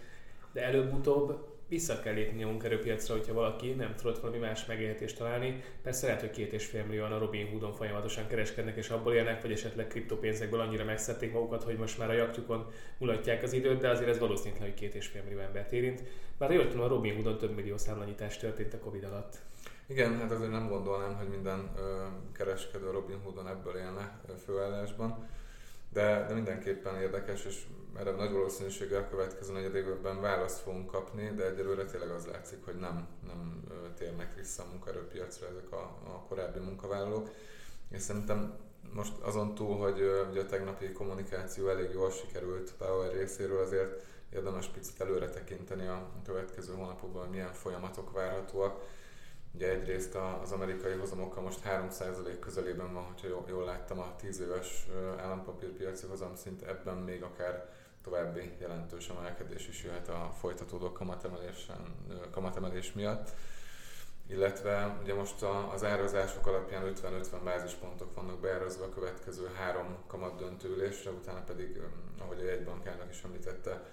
de 0.53 0.65
előbb-utóbb 0.65 1.49
vissza 1.71 2.01
kell 2.01 2.15
lépni 2.15 2.43
a 2.43 2.47
munkerőpiacra, 2.47 3.15
hogyha 3.15 3.33
valaki 3.33 3.71
nem 3.71 3.95
tudott 3.95 4.19
valami 4.21 4.39
más 4.39 4.67
megélhetést 4.67 5.17
találni. 5.17 5.63
Persze 5.83 6.07
lehet, 6.07 6.21
hogy 6.21 6.31
két 6.31 6.53
és 6.53 6.67
fél 6.67 6.85
millióan 6.85 7.13
a 7.13 7.19
Robin 7.19 7.51
Hoodon 7.51 7.73
folyamatosan 7.73 8.27
kereskednek 8.27 8.77
és 8.77 8.89
abból 8.89 9.15
élnek, 9.15 9.43
vagy 9.43 9.53
esetleg 9.53 9.87
kriptopénzekből 9.87 10.61
annyira 10.61 10.85
megszedték 10.85 11.33
magukat, 11.33 11.63
hogy 11.63 11.77
most 11.77 11.99
már 11.99 12.11
a 12.11 12.13
jaktjukon 12.13 12.67
mulatják 12.99 13.43
az 13.43 13.53
időt, 13.53 13.81
de 13.81 13.89
azért 13.89 14.09
ez 14.09 14.19
valószínűleg, 14.19 14.63
hogy 14.63 14.75
két 14.75 14.95
és 14.95 15.07
fél 15.07 15.23
millió 15.23 15.39
embert 15.39 15.73
érint. 15.73 16.03
Bár 16.39 16.53
jól 16.53 16.69
tudom, 16.69 16.85
a 16.85 16.89
Robin 16.89 17.15
Hoodon 17.15 17.39
több 17.39 17.55
millió 17.55 17.77
számlanyítás 17.77 18.37
történt 18.37 18.75
a 18.75 18.79
Covid 18.79 19.05
alatt. 19.05 19.39
Igen, 19.91 20.19
hát 20.19 20.31
azért 20.31 20.51
nem 20.51 20.69
gondolnám, 20.69 21.17
hogy 21.17 21.29
minden 21.29 21.71
ö, 21.77 22.07
kereskedő 22.33 22.91
Robin 22.91 23.21
Hoodon 23.23 23.49
ebből 23.49 23.77
élne 23.77 24.21
főállásban, 24.45 25.29
de, 25.93 26.25
de 26.29 26.35
mindenképpen 26.35 27.01
érdekes, 27.01 27.45
és 27.45 27.67
erre 27.99 28.11
nagy 28.11 28.33
valószínűséggel 28.33 29.03
a 29.03 29.09
következő 29.09 29.53
negyed 29.53 29.75
évben 29.75 30.21
választ 30.21 30.61
fogunk 30.61 30.91
kapni, 30.91 31.33
de 31.37 31.47
egyelőre 31.47 31.85
tényleg 31.85 32.11
az 32.11 32.27
látszik, 32.27 32.65
hogy 32.65 32.75
nem, 32.75 33.09
nem 33.27 33.65
térnek 33.99 34.35
vissza 34.35 34.63
a 34.63 34.67
munkaerőpiacra 34.71 35.47
ezek 35.47 35.73
a, 35.73 35.83
a 36.07 36.25
korábbi 36.29 36.59
munkavállalók. 36.59 37.31
És 37.89 38.03
szerintem 38.03 38.55
most 38.93 39.13
azon 39.21 39.55
túl, 39.55 39.77
hogy 39.77 40.01
ugye 40.31 40.41
a 40.41 40.47
tegnapi 40.47 40.93
kommunikáció 40.93 41.69
elég 41.69 41.91
jól 41.93 42.11
sikerült 42.11 42.73
Power 42.79 43.13
részéről, 43.13 43.63
azért 43.63 44.05
érdemes 44.33 44.67
picit 44.67 45.01
előre 45.01 45.29
tekinteni 45.29 45.87
a 45.87 46.09
következő 46.25 46.75
hónapokban, 46.75 47.29
milyen 47.29 47.53
folyamatok 47.53 48.13
várhatóak 48.13 48.83
Ugye 49.55 49.69
egyrészt 49.69 50.15
az 50.43 50.53
amerikai 50.53 50.93
hozamokkal 50.93 51.43
most 51.43 51.61
3% 51.65 52.37
közelében 52.41 52.93
van, 52.93 53.03
hogyha 53.03 53.45
jól 53.49 53.65
láttam 53.65 53.99
a 53.99 54.17
10 54.17 54.41
éves 54.41 54.87
állampapírpiaci 55.19 56.07
hozamszint, 56.07 56.63
ebben 56.63 56.97
még 56.97 57.23
akár 57.23 57.69
további 58.03 58.53
jelentős 58.59 59.09
emelkedés 59.09 59.69
is 59.69 59.85
jöhet 59.85 60.09
a 60.09 60.33
folytatódó 60.39 60.93
kamatemelés 62.31 62.93
miatt. 62.93 63.31
Illetve 64.27 64.99
ugye 65.03 65.15
most 65.15 65.43
az 65.73 65.85
árazások 65.85 66.47
alapján 66.47 66.93
50-50 67.03 67.25
bázispontok 67.45 68.15
vannak 68.15 68.41
beárazva 68.41 68.85
a 68.85 68.89
következő 68.89 69.51
három 69.55 69.97
kamat 70.07 70.39
döntőülésre, 70.39 71.11
utána 71.11 71.41
pedig, 71.41 71.81
ahogy 72.21 72.41
a 72.41 72.45
jegybankának 72.45 73.11
is 73.11 73.23
említette, 73.23 73.85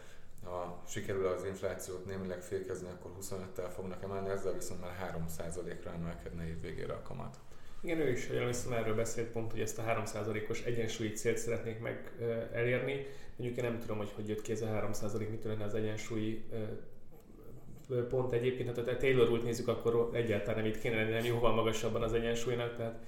ha 0.50 0.84
sikerül 0.88 1.28
az 1.28 1.46
inflációt 1.46 2.06
némileg 2.06 2.42
fékezni, 2.42 2.88
akkor 2.90 3.12
25-tel 3.22 3.70
fognak 3.76 4.04
emelni, 4.04 4.30
ezzel 4.30 4.54
viszont 4.54 4.82
már 4.82 5.14
3%-ra 5.30 5.92
emelkedne 5.92 6.48
év 6.48 6.62
végére 6.62 6.94
a 6.94 7.02
kamat. 7.02 7.36
Igen, 7.82 8.00
ő 8.00 8.12
is, 8.12 8.28
hogy 8.28 8.46
viszont 8.46 8.76
erről 8.76 8.96
beszélt 8.96 9.32
pont, 9.32 9.52
hogy 9.52 9.62
ezt 9.62 9.80
a 9.80 9.84
3%-os 9.84 10.64
egyensúlyi 10.64 11.12
célt 11.12 11.38
szeretnék 11.38 11.80
meg 11.80 12.12
elérni. 12.54 13.06
Mondjuk 13.36 13.60
én 13.60 13.70
nem 13.70 13.80
tudom, 13.80 13.98
hogy 13.98 14.12
hogy 14.16 14.28
jött 14.28 14.42
ki 14.42 14.52
ez 14.52 14.62
a 14.62 14.90
3%, 14.92 15.30
mitől 15.30 15.52
lenne 15.52 15.64
az 15.64 15.74
egyensúlyi 15.74 16.46
pont 18.10 18.32
egyébként. 18.32 18.76
Hát 18.76 18.90
ha 18.90 18.98
Taylor 18.98 19.30
út 19.30 19.44
nézzük, 19.44 19.68
akkor 19.68 20.10
egyáltalán 20.14 20.62
nem 20.62 20.72
itt 20.72 20.80
kéne 20.80 20.96
lenni, 20.96 21.12
nem 21.12 21.26
jóval 21.26 21.54
magasabban 21.54 22.02
az 22.04 22.14
egyensúlynak, 22.14 22.76
tehát 22.76 23.00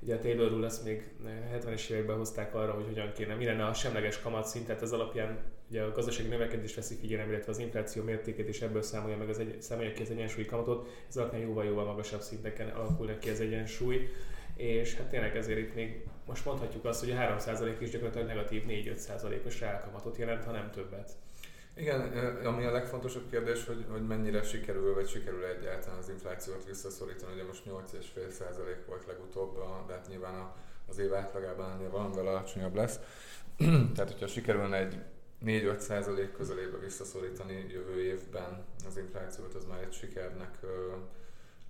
Ugye 0.00 0.14
a 0.14 0.18
Taylor 0.18 0.50
Rule 0.50 0.66
ezt 0.66 0.84
még 0.84 1.10
70-es 1.54 1.88
években 1.88 2.16
hozták 2.16 2.54
arra, 2.54 2.72
hogy 2.72 2.84
hogyan 2.86 3.12
kéne, 3.12 3.34
mi 3.34 3.44
lenne 3.44 3.66
a 3.66 3.74
semleges 3.74 4.20
kamatszint, 4.20 4.66
tehát 4.66 4.82
ez 4.82 4.92
alapján 4.92 5.38
ugye 5.70 5.82
a 5.82 5.92
gazdasági 5.92 6.28
növekedés 6.28 6.74
veszi 6.74 6.94
figyelembe, 6.94 7.32
illetve 7.32 7.52
az 7.52 7.58
infláció 7.58 8.02
mértékét, 8.02 8.48
és 8.48 8.60
ebből 8.60 8.82
számolja 8.82 9.16
meg 9.16 9.28
az 9.28 9.38
egy, 9.38 9.62
számolja 9.62 9.92
ki 9.92 10.02
az 10.02 10.10
egyensúlyi 10.10 10.46
kamatot, 10.46 10.88
ez 11.08 11.16
alapján 11.16 11.42
jóval-jóval 11.42 11.84
magasabb 11.84 12.20
szinteken 12.20 12.68
alakulnak 12.68 13.18
ki 13.18 13.30
az 13.30 13.40
egyensúly 13.40 14.08
és 14.56 14.96
hát 14.96 15.06
tényleg 15.06 15.36
ezért 15.36 15.58
itt 15.58 15.74
még 15.74 16.04
most 16.26 16.44
mondhatjuk 16.44 16.84
azt, 16.84 17.00
hogy 17.00 17.10
a 17.10 17.14
3% 17.14 17.76
is 17.78 17.90
gyakorlatilag 17.90 18.26
negatív 18.26 18.62
4-5%-os 18.68 19.60
reálkamatot 19.60 20.16
jelent, 20.16 20.44
ha 20.44 20.50
nem 20.50 20.70
többet. 20.70 21.10
Igen, 21.74 22.00
ami 22.44 22.64
a 22.64 22.70
legfontosabb 22.70 23.30
kérdés, 23.30 23.66
hogy, 23.66 23.84
hogy 23.88 24.06
mennyire 24.06 24.42
sikerül, 24.42 24.94
vagy 24.94 25.08
sikerül 25.08 25.44
egyáltalán 25.44 25.98
az 25.98 26.08
inflációt 26.08 26.64
visszaszorítani. 26.64 27.32
Ugye 27.32 27.44
most 27.44 27.62
8,5% 27.66 28.76
volt 28.86 29.06
legutóbb, 29.06 29.58
de 29.86 29.92
hát 29.92 30.08
nyilván 30.08 30.52
az 30.88 30.98
év 30.98 31.14
átlagában 31.14 31.70
ennél 31.70 31.90
valamivel 31.90 32.26
alacsonyabb 32.26 32.74
lesz. 32.74 33.00
Tehát, 33.94 34.10
hogyha 34.10 34.26
sikerülne 34.26 34.78
egy 34.78 34.98
4-5% 35.44 36.28
közelébe 36.36 36.78
visszaszorítani 36.78 37.66
jövő 37.70 38.02
évben 38.02 38.64
az 38.86 38.96
inflációt, 38.96 39.54
az 39.54 39.64
már 39.64 39.82
egy 39.82 39.92
sikernek 39.92 40.58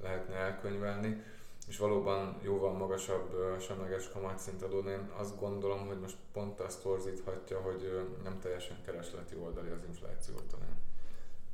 lehetne 0.03 0.35
elkönyvelni 0.35 1.23
és 1.69 1.79
valóban 1.79 2.37
jóval 2.43 2.73
magasabb 2.73 3.57
semleges 3.61 4.09
kamatszint 4.09 4.63
adódni. 4.63 4.91
Én 4.91 5.11
azt 5.17 5.41
gondolom, 5.41 5.87
hogy 5.87 5.99
most 5.99 6.17
pont 6.33 6.61
azt 6.61 6.83
torzíthatja, 6.83 7.61
hogy 7.61 8.07
nem 8.23 8.39
teljesen 8.41 8.77
keresleti 8.85 9.35
oldali 9.43 9.69
az 9.69 9.85
infláció 9.89 10.35
talán. 10.51 10.77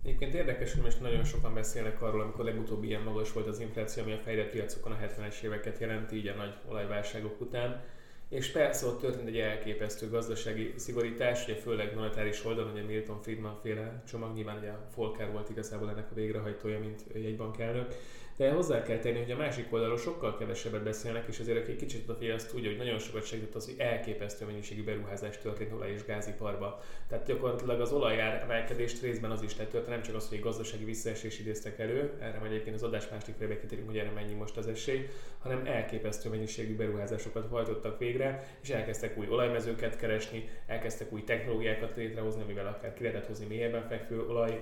Egyébként 0.03 0.35
érdekes, 0.35 0.73
hogy 0.73 0.83
most 0.83 1.01
nagyon 1.01 1.25
sokan 1.25 1.55
beszélnek 1.55 2.03
arról, 2.03 2.21
amikor 2.21 2.45
legutóbb 2.45 2.83
ilyen 2.83 3.03
magas 3.03 3.33
volt 3.33 3.47
az 3.47 3.61
infláció, 3.61 4.03
ami 4.03 4.13
a 4.13 4.19
fejlett 4.19 4.51
piacokon 4.51 4.93
a 4.93 4.99
70-es 4.99 5.43
éveket 5.43 5.79
jelenti, 5.79 6.17
így 6.17 6.27
a 6.27 6.35
nagy 6.35 6.55
olajválságok 6.69 7.41
után. 7.41 7.85
És 8.33 8.51
persze 8.51 8.87
ott 8.87 9.01
történt 9.01 9.29
egy 9.29 9.39
elképesztő 9.39 10.09
gazdasági 10.09 10.73
szigorítás, 10.77 11.45
ugye 11.45 11.55
főleg 11.55 11.95
monetáris 11.95 12.45
oldalon, 12.45 12.73
ugye 12.73 12.83
Milton 12.83 13.23
Friedman 13.23 13.59
féle 13.63 14.03
csomag, 14.09 14.35
nyilván 14.35 14.59
ugye 14.59 14.71
a 14.71 14.87
Volcker 14.95 15.33
volt 15.33 15.51
igazából 15.51 15.91
ennek 15.91 16.11
a 16.11 16.15
végrehajtója, 16.15 16.79
mint 16.79 17.05
jegybankelnök 17.15 17.95
de 18.37 18.51
hozzá 18.51 18.83
kell 18.83 18.99
tenni, 18.99 19.19
hogy 19.19 19.31
a 19.31 19.37
másik 19.37 19.73
oldalról 19.73 19.99
sokkal 19.99 20.37
kevesebbet 20.37 20.83
beszélnek, 20.83 21.25
és 21.29 21.39
azért 21.39 21.59
aki 21.59 21.77
kicsit 21.77 22.09
a 22.09 22.33
azt 22.35 22.51
tudja, 22.51 22.69
hogy 22.69 22.79
nagyon 22.79 22.99
sokat 22.99 23.27
segített 23.27 23.55
az, 23.55 23.65
hogy 23.65 23.75
elképesztő 23.79 24.45
mennyiségű 24.45 24.85
beruházás 24.85 25.39
történt 25.39 25.73
olaj 25.73 25.91
és 25.91 26.05
gáziparba. 26.05 26.83
Tehát 27.09 27.27
gyakorlatilag 27.27 27.81
az 27.81 27.93
olajár 27.93 28.43
emelkedést 28.43 29.03
részben 29.03 29.31
az 29.31 29.43
is 29.43 29.55
tett, 29.55 29.89
nem 29.89 30.03
csak 30.03 30.15
az, 30.15 30.29
hogy 30.29 30.41
gazdasági 30.41 30.85
visszaesés 30.85 31.39
idéztek 31.39 31.79
elő, 31.79 32.13
erre 32.21 32.39
majd 32.39 32.53
egyébként 32.53 32.77
az 32.77 32.83
adás 32.83 33.09
másik 33.09 33.35
felébe 33.39 33.61
kitérünk, 33.61 33.89
hogy 33.89 33.99
erre 33.99 34.11
mennyi 34.11 34.35
most 34.35 34.57
az 34.57 34.67
esély, 34.67 35.09
hanem 35.39 35.67
elképesztő 35.67 36.29
mennyiségű 36.29 36.77
beruházásokat 36.77 37.49
hajtottak 37.49 37.99
végre, 37.99 38.57
és 38.63 38.71
elkezdtek 38.71 39.19
új 39.19 39.29
olajmezőket 39.29 39.97
keresni, 39.97 40.49
elkezdtek 40.67 41.13
új 41.13 41.25
technológiákat 41.25 41.97
létrehozni, 41.97 42.43
amivel 42.43 42.67
akár 42.67 42.95
ki 42.95 43.03
lehetett 43.03 43.27
hozni 43.27 43.47
mélyebben 43.47 43.87
fekvő 43.89 44.27
olaj, 44.27 44.61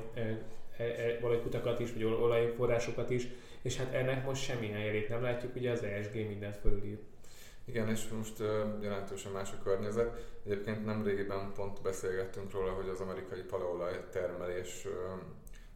olajkutakat 1.20 1.80
is, 1.80 1.92
vagy 1.92 2.04
olajforrásokat 2.04 3.10
is, 3.10 3.26
és 3.62 3.76
hát 3.76 3.94
ennek 3.94 4.24
most 4.24 4.42
semmilyen 4.42 4.80
jelét 4.80 5.08
nem 5.08 5.22
látjuk, 5.22 5.54
ugye 5.54 5.70
az 5.70 5.82
ESG 5.82 6.14
mindent 6.14 6.56
fölülír. 6.56 6.98
Igen, 7.64 7.88
és 7.88 8.08
most 8.08 8.40
uh, 8.40 8.46
jelentősen 8.80 9.32
más 9.32 9.52
a 9.52 9.62
környezet. 9.62 10.26
Egyébként 10.44 10.84
nem 10.84 11.04
régiben 11.04 11.52
pont 11.54 11.82
beszélgettünk 11.82 12.52
róla, 12.52 12.72
hogy 12.72 12.88
az 12.88 13.00
amerikai 13.00 13.40
palaolaj 13.40 14.04
termelés 14.10 14.84
uh, 14.84 14.92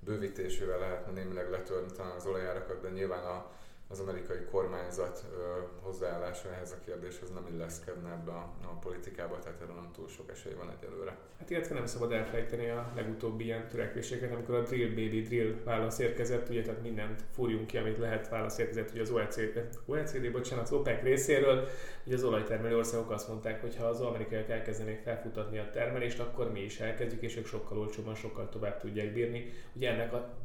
bővítésével 0.00 0.78
lehetne 0.78 1.12
némileg 1.12 1.50
letörni 1.50 1.92
talán 1.96 2.16
az 2.16 2.26
olajárakat, 2.26 2.80
de 2.80 2.90
nyilván 2.90 3.24
a 3.24 3.50
az 3.94 4.00
amerikai 4.00 4.44
kormányzat 4.50 5.24
ö, 5.32 5.38
hozzáállása 5.80 6.52
ehhez 6.54 6.72
a 6.72 6.84
kérdéshez 6.84 7.30
nem 7.30 7.46
illeszkedne 7.52 8.10
ebbe 8.10 8.30
a, 8.30 8.52
a 8.62 8.78
politikába, 8.80 9.38
tehát 9.38 9.60
erre 9.60 9.72
nem 9.72 9.90
túl 9.94 10.08
sok 10.08 10.30
esély 10.30 10.52
van 10.52 10.70
egyelőre. 10.78 11.16
Hát 11.38 11.50
illetve 11.50 11.74
nem 11.74 11.86
szabad 11.86 12.12
elfelejteni 12.12 12.68
a 12.68 12.92
legutóbbi 12.96 13.44
ilyen 13.44 13.68
törekvéseket, 13.68 14.32
amikor 14.32 14.54
a 14.54 14.62
Drill 14.62 14.88
Baby 14.88 15.22
Drill 15.22 15.54
válasz 15.64 15.98
érkezett, 15.98 16.48
ugye 16.48 16.62
tehát 16.62 16.82
mindent 16.82 17.22
fúrjunk 17.34 17.66
ki, 17.66 17.76
amit 17.76 17.98
lehet 17.98 18.28
válasz 18.28 18.58
érkezett, 18.58 18.90
ugye 18.90 19.00
az 19.00 19.10
OECD, 19.10 19.78
OECD 19.86 20.32
bocsánat, 20.32 20.64
az 20.64 20.72
OPEC 20.72 21.02
részéről, 21.02 21.68
ugye 22.06 22.14
az 22.14 22.24
olajtermelő 22.24 22.76
országok 22.76 23.10
azt 23.10 23.28
mondták, 23.28 23.60
hogy 23.60 23.76
ha 23.76 23.84
az 23.84 24.00
amerikaiak 24.00 24.48
elkezdenék 24.48 25.00
felfutatni 25.00 25.58
a 25.58 25.70
termelést, 25.72 26.20
akkor 26.20 26.52
mi 26.52 26.60
is 26.60 26.80
elkezdjük, 26.80 27.22
és 27.22 27.36
ők 27.36 27.46
sokkal 27.46 27.78
olcsóbban, 27.78 28.14
sokkal 28.14 28.48
tovább 28.48 28.78
tudják 28.78 29.12
bírni. 29.12 29.52
Ugye 29.74 29.90
ennek 29.90 30.12
a 30.12 30.43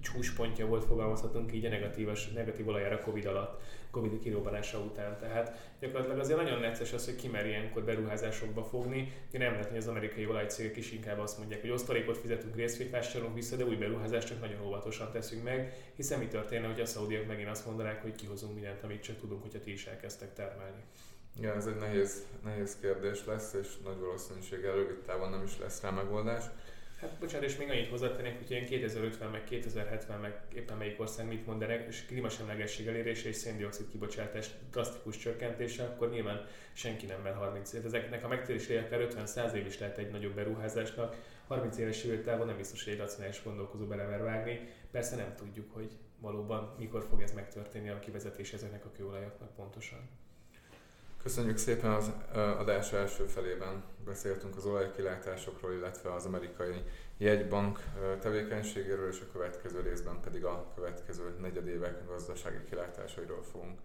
csúcspontja 0.00 0.66
volt, 0.66 0.84
fogalmazhatunk 0.84 1.52
így 1.52 1.64
a 1.64 1.68
negatívas, 1.68 2.28
negatív 2.28 2.68
olajára 2.68 2.98
Covid 2.98 3.26
alatt, 3.26 3.62
Covid 3.90 4.18
kirobbanása 4.18 4.78
után. 4.78 5.18
Tehát 5.18 5.72
gyakorlatilag 5.80 6.18
azért 6.18 6.42
nagyon 6.42 6.60
necces 6.60 6.92
az, 6.92 7.04
hogy 7.04 7.16
ki 7.16 7.28
mer 7.28 7.46
ilyenkor 7.46 7.84
beruházásokba 7.84 8.64
fogni. 8.64 9.12
Ugye 9.28 9.38
nem 9.38 9.52
lehet, 9.52 9.68
hogy 9.68 9.76
az 9.76 9.88
amerikai 9.88 10.26
olajcégek 10.26 10.76
is 10.76 10.92
inkább 10.92 11.18
azt 11.18 11.38
mondják, 11.38 11.60
hogy 11.60 11.70
osztalékot 11.70 12.16
fizetünk, 12.16 12.56
részvényt 12.56 12.90
vásárolunk 12.90 13.34
vissza, 13.34 13.56
de 13.56 13.64
új 13.64 13.76
beruházást 13.76 14.28
csak 14.28 14.40
nagyon 14.40 14.66
óvatosan 14.66 15.10
teszünk 15.12 15.42
meg, 15.42 15.90
hiszen 15.96 16.18
mi 16.18 16.26
történne, 16.26 16.66
hogy 16.66 16.80
a 16.80 16.86
szaudiak 16.86 17.26
megint 17.26 17.48
azt 17.48 17.66
mondanák, 17.66 18.02
hogy 18.02 18.14
kihozunk 18.14 18.54
mindent, 18.54 18.82
amit 18.82 19.02
csak 19.02 19.18
tudunk, 19.18 19.42
hogyha 19.42 19.60
ti 19.60 19.72
is 19.72 19.86
elkezdtek 19.86 20.34
termelni. 20.34 20.82
Igen, 21.38 21.56
ez 21.56 21.66
egy 21.66 21.76
nehéz, 21.76 22.26
nehéz 22.44 22.76
kérdés 22.80 23.24
lesz, 23.26 23.52
és 23.52 23.68
nagy 23.84 23.98
valószínűséggel 23.98 24.74
rövid 24.74 24.96
távon 24.96 25.30
nem 25.30 25.42
is 25.42 25.58
lesz 25.58 25.82
rá 25.82 25.90
megoldás. 25.90 26.44
Hát 27.00 27.16
bocsánat, 27.18 27.48
és 27.48 27.56
még 27.56 27.70
annyit 27.70 27.88
hozzátennék, 27.88 28.36
hogy 28.38 28.50
ilyen 28.50 28.64
2050 28.64 29.30
meg 29.30 29.44
2070 29.44 30.20
meg 30.20 30.42
éppen 30.54 30.76
melyik 30.76 31.00
ország 31.00 31.26
mit 31.26 31.46
mond, 31.46 31.58
de 31.58 31.86
és 31.86 32.06
klímasemlegesség 32.06 32.86
elérése 32.86 33.28
és 33.28 33.36
széndiokszid 33.36 33.88
kibocsátás 33.90 34.50
drasztikus 34.70 35.16
csökkentése, 35.16 35.84
akkor 35.84 36.10
nyilván 36.10 36.46
senki 36.72 37.06
nem 37.06 37.20
mer 37.20 37.34
30 37.34 37.72
évet. 37.72 37.86
Ezeknek 37.86 38.24
a 38.24 38.28
megtérése 38.28 38.80
akár 38.80 39.08
50-100 39.10 39.52
év 39.52 39.66
is 39.66 39.78
lehet 39.78 39.98
egy 39.98 40.10
nagyobb 40.10 40.34
beruházásnak. 40.34 41.16
30 41.46 41.78
éves 41.78 42.06
távon 42.24 42.46
nem 42.46 42.56
biztos, 42.56 42.84
hogy 42.84 42.92
egy 42.92 42.98
racionális 42.98 43.42
gondolkozó 43.42 43.86
belemer 43.86 44.22
vágni. 44.22 44.68
Persze 44.90 45.16
nem 45.16 45.34
tudjuk, 45.34 45.72
hogy 45.72 45.90
valóban 46.18 46.74
mikor 46.78 47.04
fog 47.10 47.22
ez 47.22 47.32
megtörténni 47.32 47.88
a 47.88 47.98
kivezetés 47.98 48.52
ezeknek 48.52 48.84
a 48.84 48.92
kőolajoknak 48.92 49.54
pontosan. 49.54 50.08
Köszönjük 51.22 51.56
szépen 51.56 51.90
az 51.90 52.10
adás 52.58 52.92
első 52.92 53.24
felében 53.24 53.82
beszéltünk 54.04 54.56
az 54.56 54.64
olajkilátásokról, 54.64 55.72
illetve 55.72 56.14
az 56.14 56.24
amerikai 56.24 56.82
jegybank 57.18 57.80
tevékenységéről, 58.20 59.08
és 59.08 59.20
a 59.20 59.32
következő 59.32 59.80
részben 59.80 60.20
pedig 60.24 60.44
a 60.44 60.72
következő 60.74 61.34
negyedévek 61.40 62.06
gazdasági 62.06 62.64
kilátásairól 62.70 63.42
fogunk. 63.52 63.78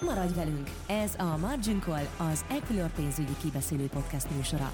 Maradj 0.00 0.34
velünk! 0.34 0.68
Ez 0.88 1.14
a 1.18 1.36
Margin 1.36 1.80
Call, 1.80 2.04
az 2.30 2.44
Equilor 2.50 2.90
pénzügyi 2.90 3.36
kibeszélő 3.42 3.86
podcast 3.86 4.30
műsora. 4.30 4.72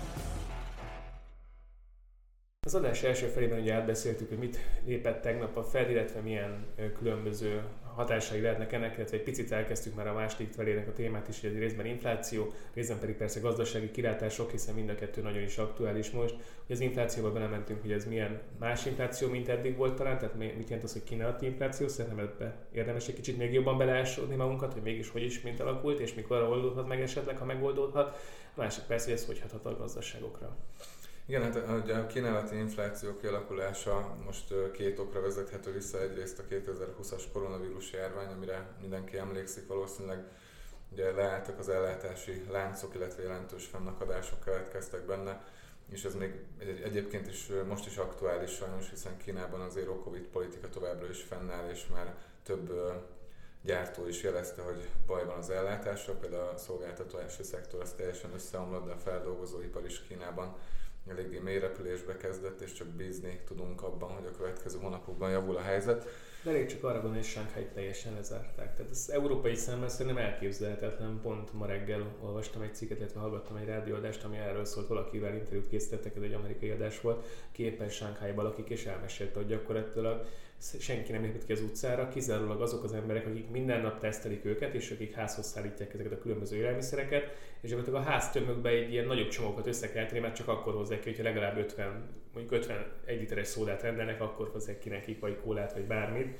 Az 2.66 2.74
adás 2.74 3.02
első 3.02 3.26
felében 3.26 3.60
ugye 3.60 3.74
átbeszéltük, 3.74 4.28
hogy 4.28 4.38
mit 4.38 4.58
lépett 4.84 5.22
tegnap 5.22 5.56
a 5.56 5.64
Fed, 5.64 5.90
illetve 5.90 6.20
milyen 6.20 6.66
különböző 6.98 7.62
hatásai 8.00 8.40
lehetnek 8.40 8.72
ennek, 8.72 8.96
illetve 8.96 9.16
egy 9.16 9.22
picit 9.22 9.52
elkezdtük 9.52 9.94
már 9.94 10.06
a 10.06 10.12
második 10.12 10.52
felének 10.52 10.88
a 10.88 10.92
témát 10.92 11.28
is, 11.28 11.40
hogy 11.40 11.50
egy 11.50 11.58
részben 11.58 11.86
infláció, 11.86 12.52
részben 12.74 12.98
pedig 12.98 13.16
persze 13.16 13.40
gazdasági 13.40 13.90
kilátások, 13.90 14.50
hiszen 14.50 14.74
mind 14.74 14.88
a 14.88 14.94
kettő 14.94 15.22
nagyon 15.22 15.42
is 15.42 15.58
aktuális 15.58 16.10
most. 16.10 16.34
Hogy 16.66 16.76
az 16.76 16.80
inflációba 16.80 17.32
belementünk, 17.32 17.80
hogy 17.80 17.92
ez 17.92 18.04
milyen 18.04 18.40
más 18.58 18.86
infláció, 18.86 19.28
mint 19.28 19.48
eddig 19.48 19.76
volt 19.76 19.96
talán, 19.96 20.18
tehát 20.18 20.34
mit 20.34 20.68
jelent 20.68 20.84
az, 20.84 20.92
hogy 20.92 21.04
kínálati 21.04 21.46
infláció, 21.46 21.88
szerintem 21.88 22.18
ebbe 22.18 22.54
érdemes 22.72 23.08
egy 23.08 23.14
kicsit 23.14 23.36
még 23.36 23.52
jobban 23.52 23.78
beleásodni 23.78 24.34
magunkat, 24.34 24.72
hogy 24.72 24.82
mégis 24.82 25.08
hogy 25.10 25.22
is 25.22 25.40
mint 25.40 25.60
alakult, 25.60 26.00
és 26.00 26.14
mikor 26.14 26.42
oldódhat 26.42 26.88
meg 26.88 27.00
esetleg, 27.00 27.36
ha 27.36 27.44
megoldódhat. 27.44 28.16
A 28.54 28.60
másik 28.60 28.84
persze, 28.84 29.04
hogy 29.04 29.14
ez 29.14 29.26
hogy 29.26 29.40
hathat 29.40 29.66
a 29.66 29.76
gazdaságokra. 29.76 30.56
Igen, 31.30 31.42
hát 31.42 31.56
a 31.90 32.06
kínálati 32.06 32.56
infláció 32.56 33.16
kialakulása 33.16 34.16
most 34.24 34.54
két 34.72 34.98
okra 34.98 35.20
vezethető 35.20 35.72
vissza. 35.72 36.00
Egyrészt 36.00 36.38
a 36.38 36.42
2020-as 36.50 37.22
koronavírus 37.32 37.92
járvány, 37.92 38.32
amire 38.32 38.66
mindenki 38.80 39.18
emlékszik 39.18 39.66
valószínűleg, 39.66 40.24
ugye 40.92 41.12
leálltak 41.12 41.58
az 41.58 41.68
ellátási 41.68 42.44
láncok, 42.50 42.94
illetve 42.94 43.22
jelentős 43.22 43.66
fennakadások 43.66 44.44
keletkeztek 44.44 45.06
benne, 45.06 45.44
és 45.90 46.04
ez 46.04 46.14
még 46.14 46.34
egyébként 46.84 47.26
is 47.26 47.50
most 47.68 47.86
is 47.86 47.96
aktuális 47.96 48.50
sajnos, 48.50 48.90
hiszen 48.90 49.16
Kínában 49.16 49.60
az 49.60 49.72
zero 49.72 49.94
covid 50.02 50.24
politika 50.24 50.68
továbbra 50.68 51.08
is 51.08 51.22
fennáll, 51.22 51.70
és 51.70 51.86
már 51.86 52.14
több 52.42 52.72
gyártó 53.62 54.08
is 54.08 54.22
jelezte, 54.22 54.62
hogy 54.62 54.88
baj 55.06 55.24
van 55.24 55.38
az 55.38 55.50
ellátással, 55.50 56.14
például 56.14 56.48
a 56.48 56.56
szolgáltatási 56.56 57.42
szektor 57.42 57.80
az 57.80 57.92
teljesen 57.92 58.32
összeomlott, 58.34 58.86
de 58.86 58.92
a 58.92 58.98
feldolgozóipar 58.98 59.84
is 59.84 60.02
Kínában 60.02 60.56
eléggé 61.08 61.38
mély 61.38 61.58
repülésbe 61.58 62.16
kezdett, 62.16 62.60
és 62.60 62.72
csak 62.72 62.88
bízni 62.88 63.40
tudunk 63.46 63.82
abban, 63.82 64.10
hogy 64.10 64.26
a 64.26 64.36
következő 64.36 64.78
hónapokban 64.78 65.30
javul 65.30 65.56
a 65.56 65.60
helyzet. 65.60 66.06
De 66.42 66.50
elég 66.50 66.66
csak 66.66 66.84
arra 66.84 66.92
gondolni, 66.92 67.16
hogy 67.16 67.26
Shanghai 67.26 67.66
teljesen 67.74 68.14
lezárták. 68.14 68.74
Tehát 68.76 68.90
az 68.90 69.10
európai 69.10 69.54
szemmel 69.54 69.88
szerintem 69.88 70.24
elképzelhetetlen. 70.24 71.20
Pont 71.22 71.52
ma 71.52 71.66
reggel 71.66 72.16
olvastam 72.20 72.62
egy 72.62 72.74
cikket, 72.74 72.98
illetve 72.98 73.20
hallgattam 73.20 73.56
egy 73.56 73.66
rádióadást, 73.66 74.24
ami 74.24 74.36
erről 74.36 74.64
szólt, 74.64 74.86
valakivel 74.86 75.34
interjút 75.34 75.68
készítettek, 75.68 76.16
ez 76.16 76.22
egy 76.22 76.32
amerikai 76.32 76.70
adás 76.70 77.00
volt, 77.00 77.26
ki 77.52 77.62
éppen 77.62 77.88
Shanghai-ban 77.88 78.44
lakik, 78.44 78.68
és 78.68 78.86
elmesélte, 78.86 79.38
hogy 79.38 79.48
gyakorlatilag 79.48 80.26
senki 80.60 81.12
nem 81.12 81.22
lépett 81.22 81.44
ki 81.44 81.52
az 81.52 81.60
utcára, 81.60 82.08
kizárólag 82.08 82.60
azok 82.60 82.84
az 82.84 82.92
emberek, 82.92 83.26
akik 83.26 83.50
minden 83.50 83.80
nap 83.80 84.00
tesztelik 84.00 84.44
őket, 84.44 84.74
és 84.74 84.90
akik 84.90 85.14
házhoz 85.14 85.46
szállítják 85.46 85.94
ezeket 85.94 86.12
a 86.12 86.18
különböző 86.18 86.56
élelmiszereket, 86.56 87.22
és 87.60 87.68
gyakorlatilag 87.70 88.06
a 88.06 88.10
háztömökbe 88.10 88.68
egy 88.68 88.92
ilyen 88.92 89.06
nagyobb 89.06 89.28
csomagokat 89.28 89.66
össze 89.66 89.90
kell 89.90 90.06
tenni, 90.06 90.20
mert 90.20 90.34
csak 90.34 90.48
akkor 90.48 90.74
hozzák 90.74 91.00
ki, 91.00 91.08
hogyha 91.08 91.22
legalább 91.22 91.56
50, 91.56 92.08
mondjuk 92.34 92.60
51 92.60 93.20
literes 93.20 93.46
szódát 93.46 93.82
rendelnek, 93.82 94.20
akkor 94.20 94.48
hozzák 94.52 94.78
ki 94.78 94.88
nekik, 94.88 95.20
vagy 95.20 95.36
kólát, 95.36 95.72
vagy 95.72 95.84
bármit. 95.84 96.38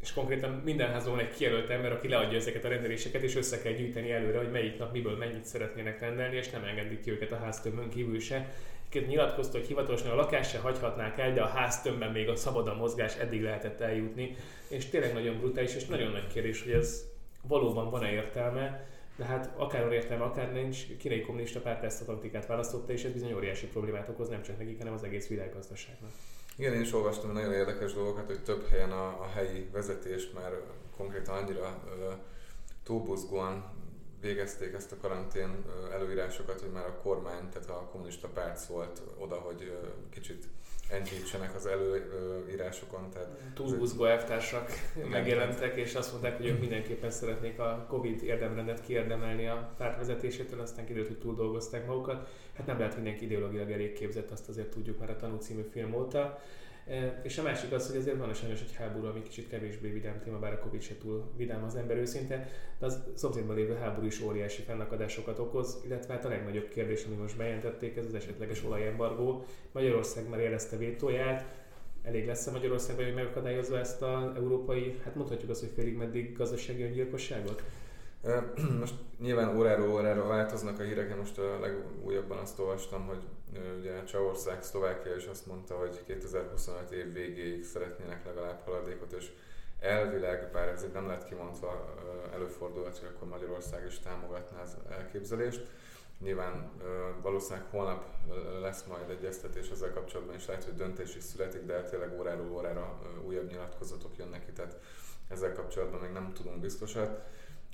és 0.00 0.12
konkrétan 0.12 0.50
minden 0.64 0.90
házban 0.90 1.14
van 1.14 1.24
egy 1.24 1.34
kijelölt 1.34 1.70
ember, 1.70 1.92
aki 1.92 2.08
leadja 2.08 2.38
ezeket 2.38 2.64
a 2.64 2.68
rendeléseket, 2.68 3.22
és 3.22 3.36
össze 3.36 3.62
kell 3.62 3.72
gyűjteni 3.72 4.10
előre, 4.10 4.38
hogy 4.38 4.50
melyik 4.50 4.78
nap 4.78 4.92
miből 4.92 5.16
mennyit 5.16 5.44
szeretnének 5.44 6.00
rendelni, 6.00 6.36
és 6.36 6.50
nem 6.50 6.64
engedik 6.64 7.00
ki 7.00 7.10
őket 7.10 7.32
a 7.32 7.36
háztömbön 7.36 7.88
kívül 7.88 8.20
se. 8.20 8.52
Nyilatkozta, 9.00 9.58
hogy 9.58 9.66
hivatalosan 9.66 10.10
a 10.10 10.14
lakást 10.14 10.50
se 10.50 10.58
hagyhatnák 10.58 11.18
el, 11.18 11.32
de 11.32 11.42
a 11.42 11.46
háztömbben 11.46 12.10
még 12.10 12.28
a 12.28 12.36
szabad 12.36 12.68
a 12.68 12.74
mozgás 12.74 13.16
eddig 13.16 13.42
lehetett 13.42 13.80
eljutni, 13.80 14.36
és 14.68 14.86
tényleg 14.86 15.12
nagyon 15.12 15.38
brutális, 15.38 15.74
és 15.74 15.86
nagyon 15.86 16.10
nagy 16.10 16.26
kérdés, 16.26 16.62
hogy 16.62 16.72
ez 16.72 17.04
valóban 17.42 17.90
van-e 17.90 18.12
értelme, 18.12 18.86
de 19.16 19.24
hát 19.24 19.52
akár 19.56 19.82
van 19.82 19.92
értelme, 19.92 20.24
akár 20.24 20.52
nincs, 20.52 20.96
kínai 20.96 21.20
kommunista 21.20 21.60
párt 21.60 21.84
ezt 21.84 22.00
a 22.00 22.04
taktikát 22.04 22.46
választotta, 22.46 22.92
és 22.92 23.04
ez 23.04 23.12
bizony 23.12 23.32
óriási 23.32 23.66
problémát 23.66 24.08
okoz 24.08 24.28
nem 24.28 24.42
csak 24.42 24.58
nekik, 24.58 24.78
hanem 24.78 24.92
az 24.92 25.04
egész 25.04 25.28
világgazdaságnak. 25.28 26.10
Igen, 26.56 26.74
én 26.74 26.80
is 26.80 26.92
olvastam 26.92 27.32
nagyon 27.32 27.52
érdekes 27.52 27.92
dolgokat, 27.92 28.26
hogy 28.26 28.42
több 28.42 28.68
helyen 28.68 28.90
a, 28.90 29.06
a 29.06 29.28
helyi 29.34 29.68
vezetést 29.72 30.34
már 30.34 30.52
konkrétan 30.96 31.36
annyira 31.36 31.82
ö, 32.00 32.12
túlbuzgóan 32.82 33.64
végezték 34.24 34.72
ezt 34.72 34.92
a 34.92 34.96
karantén 35.00 35.64
előírásokat, 35.92 36.60
hogy 36.60 36.70
már 36.70 36.86
a 36.86 37.00
kormány, 37.02 37.48
tehát 37.48 37.68
a 37.68 37.88
kommunista 37.92 38.28
párt 38.28 38.56
szólt 38.56 39.02
oda, 39.18 39.34
hogy 39.34 39.78
kicsit 40.10 40.44
enyhítsenek 40.90 41.54
az 41.54 41.66
előírásokon. 41.66 43.10
Tehát 43.10 43.28
Túlbuzgó 43.54 44.04
elvtársak 44.04 44.70
megjelentek, 45.10 45.76
és 45.76 45.94
azt 45.94 46.10
mondták, 46.10 46.36
hogy 46.36 46.46
ők 46.46 46.60
mindenképpen 46.60 47.10
szeretnék 47.10 47.58
a 47.58 47.86
Covid 47.88 48.22
érdemrendet 48.22 48.80
kiérdemelni 48.80 49.46
a 49.46 49.72
pártvezetésétől, 49.76 50.60
aztán 50.60 50.84
kiderült, 50.84 51.08
hogy 51.08 51.18
túl 51.18 51.34
dolgozták 51.34 51.86
magukat. 51.86 52.28
Hát 52.56 52.66
nem 52.66 52.78
lehet 52.78 52.94
mindenki 52.94 53.24
ideológiailag 53.24 53.70
elég 53.70 53.92
képzett, 53.92 54.30
azt 54.30 54.48
azért 54.48 54.70
tudjuk 54.70 54.98
már 54.98 55.10
a 55.10 55.16
Tanú 55.16 55.36
című 55.36 55.62
film 55.72 55.94
óta. 55.94 56.40
És 57.22 57.38
a 57.38 57.42
másik 57.42 57.72
az, 57.72 57.86
hogy 57.86 57.96
azért 57.96 58.16
van 58.16 58.34
sajnos 58.34 58.60
egy 58.60 58.74
háború, 58.74 59.06
ami 59.06 59.22
kicsit 59.22 59.48
kevésbé 59.48 59.88
vidám 59.90 60.20
téma, 60.24 60.38
bár 60.38 60.52
a 60.52 60.58
Covid 60.58 60.82
se 60.82 60.96
túl 60.98 61.30
vidám 61.36 61.64
az 61.64 61.74
ember 61.74 61.96
őszinte, 61.96 62.48
de 62.78 62.86
az 62.86 63.02
szomszédban 63.14 63.56
lévő 63.56 63.74
háború 63.74 64.06
is 64.06 64.20
óriási 64.20 64.62
fennakadásokat 64.62 65.38
okoz, 65.38 65.82
illetve 65.84 66.12
hát 66.14 66.24
a 66.24 66.28
legnagyobb 66.28 66.68
kérdés, 66.68 67.04
ami 67.04 67.14
most 67.14 67.36
bejelentették, 67.36 67.96
ez 67.96 68.06
az 68.06 68.14
esetleges 68.14 68.64
olajembargó. 68.64 69.44
Magyarország 69.72 70.28
már 70.28 70.40
jelezte 70.40 70.76
vétóját, 70.76 71.44
elég 72.02 72.26
lesz-e 72.26 72.50
Magyarországban, 72.50 73.04
hogy 73.04 73.14
megakadályozza 73.14 73.78
ezt 73.78 74.02
az 74.02 74.36
európai, 74.36 75.00
hát 75.04 75.14
mondhatjuk 75.14 75.50
azt, 75.50 75.60
hogy 75.60 75.72
félig 75.74 75.96
meddig 75.96 76.36
gazdasági 76.36 76.82
öngyilkosságot? 76.82 77.62
Most 78.80 78.94
nyilván 79.18 79.56
óráról 79.56 79.90
órára 79.90 80.26
változnak 80.26 80.78
a 80.78 80.82
hírek, 80.82 81.10
én 81.10 81.16
most 81.16 81.38
a 81.38 81.58
legújabban 81.60 82.38
azt 82.38 82.58
olvastam, 82.58 83.06
hogy 83.06 83.22
ugye 83.78 84.04
Csehország, 84.04 84.62
Szlovákia 84.62 85.16
is 85.16 85.26
azt 85.26 85.46
mondta, 85.46 85.74
hogy 85.74 86.04
2025 86.06 86.90
év 86.90 87.12
végéig 87.12 87.64
szeretnének 87.64 88.24
legalább 88.24 88.60
haladékot, 88.64 89.12
és 89.12 89.30
elvileg, 89.80 90.50
bár 90.52 90.68
ez 90.68 90.86
nem 90.92 91.06
lett 91.06 91.24
kimondva, 91.24 91.94
előfordulhat, 92.32 92.98
hogy 92.98 93.08
akkor 93.14 93.28
Magyarország 93.28 93.86
is 93.86 93.98
támogatná 93.98 94.60
az 94.62 94.76
elképzelést. 94.90 95.66
Nyilván 96.18 96.70
valószínűleg 97.22 97.66
holnap 97.70 98.04
lesz 98.60 98.84
majd 98.84 99.10
egyeztetés 99.10 99.68
ezzel 99.68 99.92
kapcsolatban, 99.92 100.34
és 100.34 100.46
lehet, 100.46 100.64
hogy 100.64 100.74
döntés 100.74 101.16
is 101.16 101.22
születik, 101.22 101.64
de 101.64 101.82
tényleg 101.82 102.18
óráról 102.18 102.52
órára 102.52 102.98
újabb 103.26 103.50
nyilatkozatok 103.50 104.16
jönnek 104.16 104.44
ki, 104.44 104.52
tehát 104.52 104.78
ezzel 105.28 105.52
kapcsolatban 105.52 106.00
még 106.00 106.10
nem 106.10 106.32
tudunk 106.32 106.60
biztosat. 106.60 107.20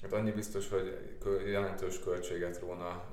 Hát 0.02 0.12
annyi 0.12 0.30
biztos, 0.30 0.68
hogy 0.68 1.16
jelentős 1.46 1.98
költséget 1.98 2.60
róna 2.60 3.04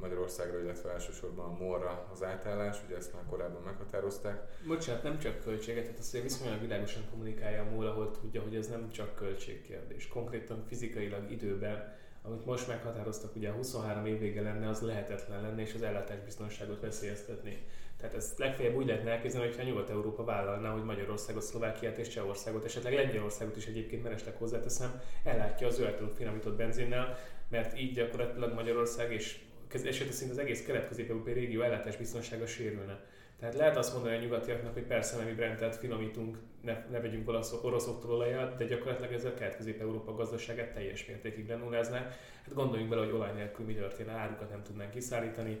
Magyarországra, 0.00 0.60
illetve 0.62 0.90
elsősorban 0.90 1.44
a 1.44 1.64
morra 1.64 2.08
az 2.12 2.22
átállás, 2.22 2.76
ugye 2.86 2.96
ezt 2.96 3.12
már 3.12 3.22
korábban 3.28 3.62
meghatározták. 3.62 4.58
Bocsánat, 4.66 5.02
nem 5.02 5.18
csak 5.18 5.40
költséget, 5.40 5.82
tehát 5.82 5.98
azt 5.98 6.22
viszonylag 6.22 6.60
világosan 6.60 7.02
kommunikálja 7.10 7.62
a 7.62 7.70
MOL, 7.70 7.86
ahol 7.86 8.10
tudja, 8.10 8.42
hogy 8.42 8.54
ez 8.54 8.68
nem 8.68 8.90
csak 8.90 9.14
költségkérdés. 9.14 10.08
Konkrétan 10.08 10.64
fizikailag 10.66 11.30
időben, 11.30 11.98
amit 12.22 12.46
most 12.46 12.68
meghatároztak, 12.68 13.36
ugye 13.36 13.48
a 13.48 13.54
23 13.54 14.06
év 14.06 14.18
vége 14.18 14.42
lenne, 14.42 14.68
az 14.68 14.80
lehetetlen 14.80 15.42
lenne, 15.42 15.60
és 15.60 15.74
az 15.74 15.82
ellátásbiztonságot 15.82 16.80
veszélyeztetni. 16.80 17.66
Tehát 18.00 18.16
ezt 18.16 18.38
legfeljebb 18.38 18.76
úgy 18.76 18.86
lehetne 18.86 19.10
elképzelni, 19.10 19.46
hogyha 19.46 19.62
Nyugat-Európa 19.62 20.24
vállalná, 20.24 20.70
hogy 20.70 20.84
Magyarországot, 20.84 21.42
Szlovákiát 21.42 21.98
és 21.98 22.08
Csehországot, 22.08 22.64
esetleg 22.64 22.94
Lengyelországot 22.94 23.56
is 23.56 23.66
egyébként 23.66 24.02
meresleg 24.02 24.34
hozzáteszem, 24.36 25.00
ellátja 25.24 25.66
az 25.66 25.78
ő 25.78 26.10
finomított 26.16 26.56
benzinnel, 26.56 27.18
mert 27.48 27.78
így 27.78 27.92
gyakorlatilag 27.92 28.54
Magyarország 28.54 29.12
és 29.12 29.38
esetleg 29.72 30.12
szinte 30.12 30.32
az 30.32 30.38
egész 30.38 30.64
kelet-közép-európai 30.64 31.32
régió 31.32 31.62
ellátás 31.62 31.96
biztonsága 31.96 32.46
sérülne. 32.46 33.00
Tehát 33.40 33.54
lehet 33.54 33.76
azt 33.76 33.94
mondani 33.94 34.16
a 34.16 34.20
nyugatiaknak, 34.20 34.72
hogy 34.72 34.82
persze 34.82 35.16
nem 35.16 35.26
mi 35.26 35.32
brentet 35.32 35.76
finomítunk, 35.76 36.38
ne, 36.60 36.84
ne 36.90 37.00
vegyünk 37.00 37.28
olasz, 37.28 37.52
oroszoktól 37.62 38.10
olajat, 38.10 38.56
de 38.56 38.64
gyakorlatilag 38.64 39.12
ez 39.12 39.24
a 39.24 39.34
kelet-közép-európa 39.34 40.14
gazdaságát 40.14 40.72
teljes 40.72 41.06
mértékig 41.06 41.48
lenulláznák. 41.48 42.04
Hát 42.44 42.54
gondoljunk 42.54 42.90
bele, 42.90 43.04
hogy 43.04 43.14
olaj 43.14 43.32
nélkül 43.32 43.66
mi 43.66 43.74
történne, 43.74 44.12
árukat 44.12 44.50
nem 44.50 44.62
tudnánk 44.62 44.90
kiszállítani, 44.90 45.58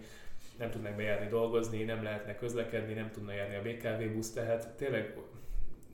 nem 0.60 0.70
tudnak 0.70 0.96
bejárni 0.96 1.28
dolgozni, 1.28 1.82
nem 1.82 2.02
lehetne 2.02 2.36
közlekedni, 2.36 2.92
nem 2.92 3.10
tudna 3.10 3.32
járni 3.32 3.56
a 3.56 3.62
BKV 3.62 4.14
busz, 4.14 4.32
tehát 4.32 4.68
tényleg 4.76 5.16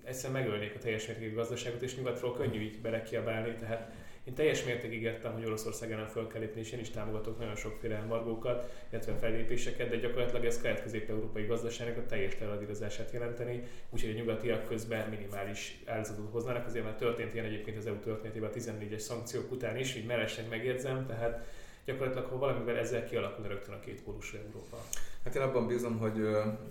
egyszerűen 0.05 0.43
megölnék 0.43 0.75
a 0.75 0.79
teljes 0.79 1.07
mértékű 1.07 1.35
gazdaságot, 1.35 1.83
és 1.83 1.97
nyugatról 1.97 2.35
könnyű 2.35 2.61
így 2.61 2.81
belekiabálni, 2.81 3.55
tehát 3.55 3.93
én 4.25 4.35
teljes 4.35 4.65
mértékig 4.65 5.03
értem, 5.03 5.33
hogy 5.33 5.45
Oroszország 5.45 5.93
ellen 5.93 6.07
föl 6.07 6.27
kell 6.27 6.41
lépni, 6.41 6.61
és 6.61 6.73
én 6.73 6.79
is 6.79 6.91
támogatok 6.91 7.39
nagyon 7.39 7.57
sokféle 7.57 7.97
embargókat, 7.97 8.87
illetve 8.91 9.15
felépéseket, 9.15 9.89
de 9.89 9.97
gyakorlatilag 9.97 10.45
ez 10.45 10.61
kelet-közép-európai 10.61 11.47
gazdaságnak 11.47 11.97
a 11.97 12.07
teljes 12.07 12.39
leradírozását 12.41 13.13
jelenteni, 13.13 13.63
úgyhogy 13.91 14.11
a 14.11 14.19
nyugatiak 14.19 14.69
közben 14.69 15.09
minimális 15.09 15.83
áldozatot 15.85 16.31
hoznának, 16.31 16.67
azért 16.67 16.85
mert 16.85 16.97
történt 16.97 17.35
ilyen 17.35 17.47
egyébként 17.47 17.77
az 17.77 17.87
EU 17.87 17.99
történetében 17.99 18.51
a 18.51 18.53
14-es 18.53 18.99
szankciók 18.99 19.53
után 19.53 19.77
is, 19.77 19.97
így 19.97 20.07
mellesen 20.07 20.45
megjegyzem, 20.49 21.07
tehát 21.07 21.47
gyakorlatilag, 21.87 22.29
ha 22.29 22.39
valamivel 22.39 22.77
ezzel 22.77 23.05
kialakul 23.05 23.49
rögtön 23.49 23.75
a 23.75 23.81
két 23.81 24.03
pólusú 24.03 24.37
Európa. 24.37 24.77
Hát 25.25 25.35
én 25.35 25.43
abban 25.43 25.67
bízom, 25.67 25.99
hogy 25.99 26.29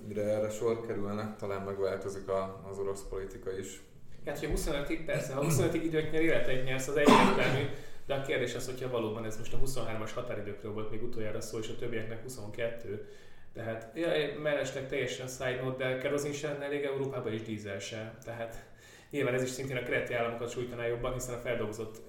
mire 0.08 0.21
erre 0.21 0.49
sor 0.49 0.86
kerülnek, 0.86 1.36
talán 1.36 1.62
megváltozik 1.62 2.28
a, 2.28 2.65
az 2.69 2.80
orosz 2.80 3.04
politika 3.10 3.58
is. 3.58 3.82
Hát, 4.25 4.39
hogy 4.39 4.49
25-ig, 4.56 5.04
persze, 5.06 5.34
ha 5.34 5.45
25-ig 5.45 5.82
időt 5.84 6.12
nyer, 6.12 6.21
életet 6.21 6.65
nyersz, 6.65 6.88
az 6.88 6.97
egyértelmű, 6.97 7.65
de 8.06 8.13
a 8.13 8.21
kérdés 8.21 8.56
az, 8.56 8.65
hogyha 8.65 8.89
valóban 8.89 9.25
ez 9.25 9.38
most 9.38 9.54
a 9.54 9.60
23-as 9.60 10.12
határidőkről 10.13 10.73
volt 10.73 10.91
még 10.91 11.04
utoljára 11.04 11.41
szó, 11.41 11.60
és 11.60 11.69
a 11.69 11.75
többieknek 11.75 12.21
22, 12.21 13.08
tehát 13.54 13.91
ja, 13.95 14.10
mellesleg 14.41 14.88
teljesen 14.88 15.28
side 15.28 15.62
note, 15.63 15.84
de 15.84 15.97
kerozin 15.97 16.34
sem 16.34 16.62
elég 16.62 16.84
Európában 16.84 17.34
is 17.34 17.41
dízel 17.41 17.80
se. 17.80 18.17
Tehát 18.23 18.65
nyilván 19.10 19.34
ez 19.34 19.43
is 19.43 19.49
szintén 19.49 19.78
a 19.78 19.84
kreti 19.84 20.13
államokat 20.13 20.49
sújtaná 20.49 20.86
jobban, 20.86 21.13
hiszen 21.13 21.34
a 21.36 21.38
feldolgozott 21.38 22.01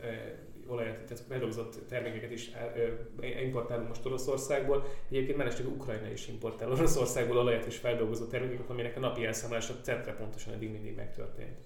olajat, 0.67 1.05
tehát 1.05 1.25
feldolgozott 1.29 1.89
termékeket 1.89 2.31
is 2.31 2.51
importálunk 3.43 3.89
most 3.89 4.07
Oroszországból. 4.07 4.87
Egyébként 5.09 5.37
mellesleg 5.37 5.67
Ukrajna 5.67 6.11
is 6.11 6.29
importál 6.29 6.71
Oroszországból 6.71 7.39
olajat 7.39 7.65
és 7.65 7.77
feldolgozott 7.77 8.31
termékeket, 8.31 8.71
aminek 8.71 8.97
a 8.97 9.01
napi 9.01 9.25
elszámolása 9.25 9.75
centre 9.83 10.15
pontosan 10.15 10.53
eddig 10.53 10.71
mindig 10.71 10.95
megtörtént. 10.95 11.59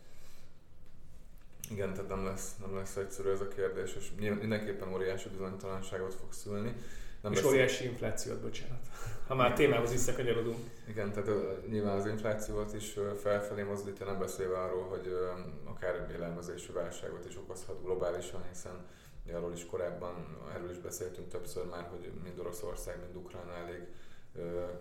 Igen, 1.70 1.92
tehát 1.92 2.08
nem 2.08 2.24
lesz, 2.24 2.56
nem 2.60 2.74
lesz 2.74 2.96
egyszerű 2.96 3.28
ez 3.28 3.40
a 3.40 3.48
kérdés, 3.48 3.94
és 3.98 4.10
mindenképpen 4.40 4.92
óriási 4.92 5.28
bizonytalanságot 5.28 6.14
fog 6.14 6.32
szülni. 6.32 6.74
Nem 7.20 7.32
és 7.32 7.38
lesz... 7.38 7.48
óriási 7.50 7.84
inflációt, 7.84 8.40
bocsánat. 8.40 8.86
Ha 9.26 9.34
már 9.34 9.54
témához 9.54 9.90
visszakanyarodunk. 9.90 10.58
Igen, 10.88 11.12
tehát 11.12 11.30
nyilván 11.68 11.96
az 11.96 12.06
inflációt 12.06 12.74
is 12.74 12.96
felfelé 13.22 13.62
mozdítja, 13.62 14.06
nem 14.06 14.18
beszélve 14.18 14.58
arról, 14.58 14.82
hogy 14.82 15.16
akár 15.64 16.08
élelmezési 16.12 16.72
válságot 16.72 17.24
is 17.28 17.36
okozhat 17.36 17.82
globálisan, 17.82 18.44
hiszen 18.52 18.86
arról 19.32 19.52
is 19.52 19.66
korábban, 19.66 20.38
erről 20.54 20.70
is 20.70 20.78
beszéltünk 20.78 21.28
többször 21.28 21.64
már, 21.64 21.88
hogy 21.90 22.10
mind 22.22 22.38
Oroszország, 22.38 22.98
mind 23.00 23.16
Ukrajna 23.16 23.52
elég 23.52 23.82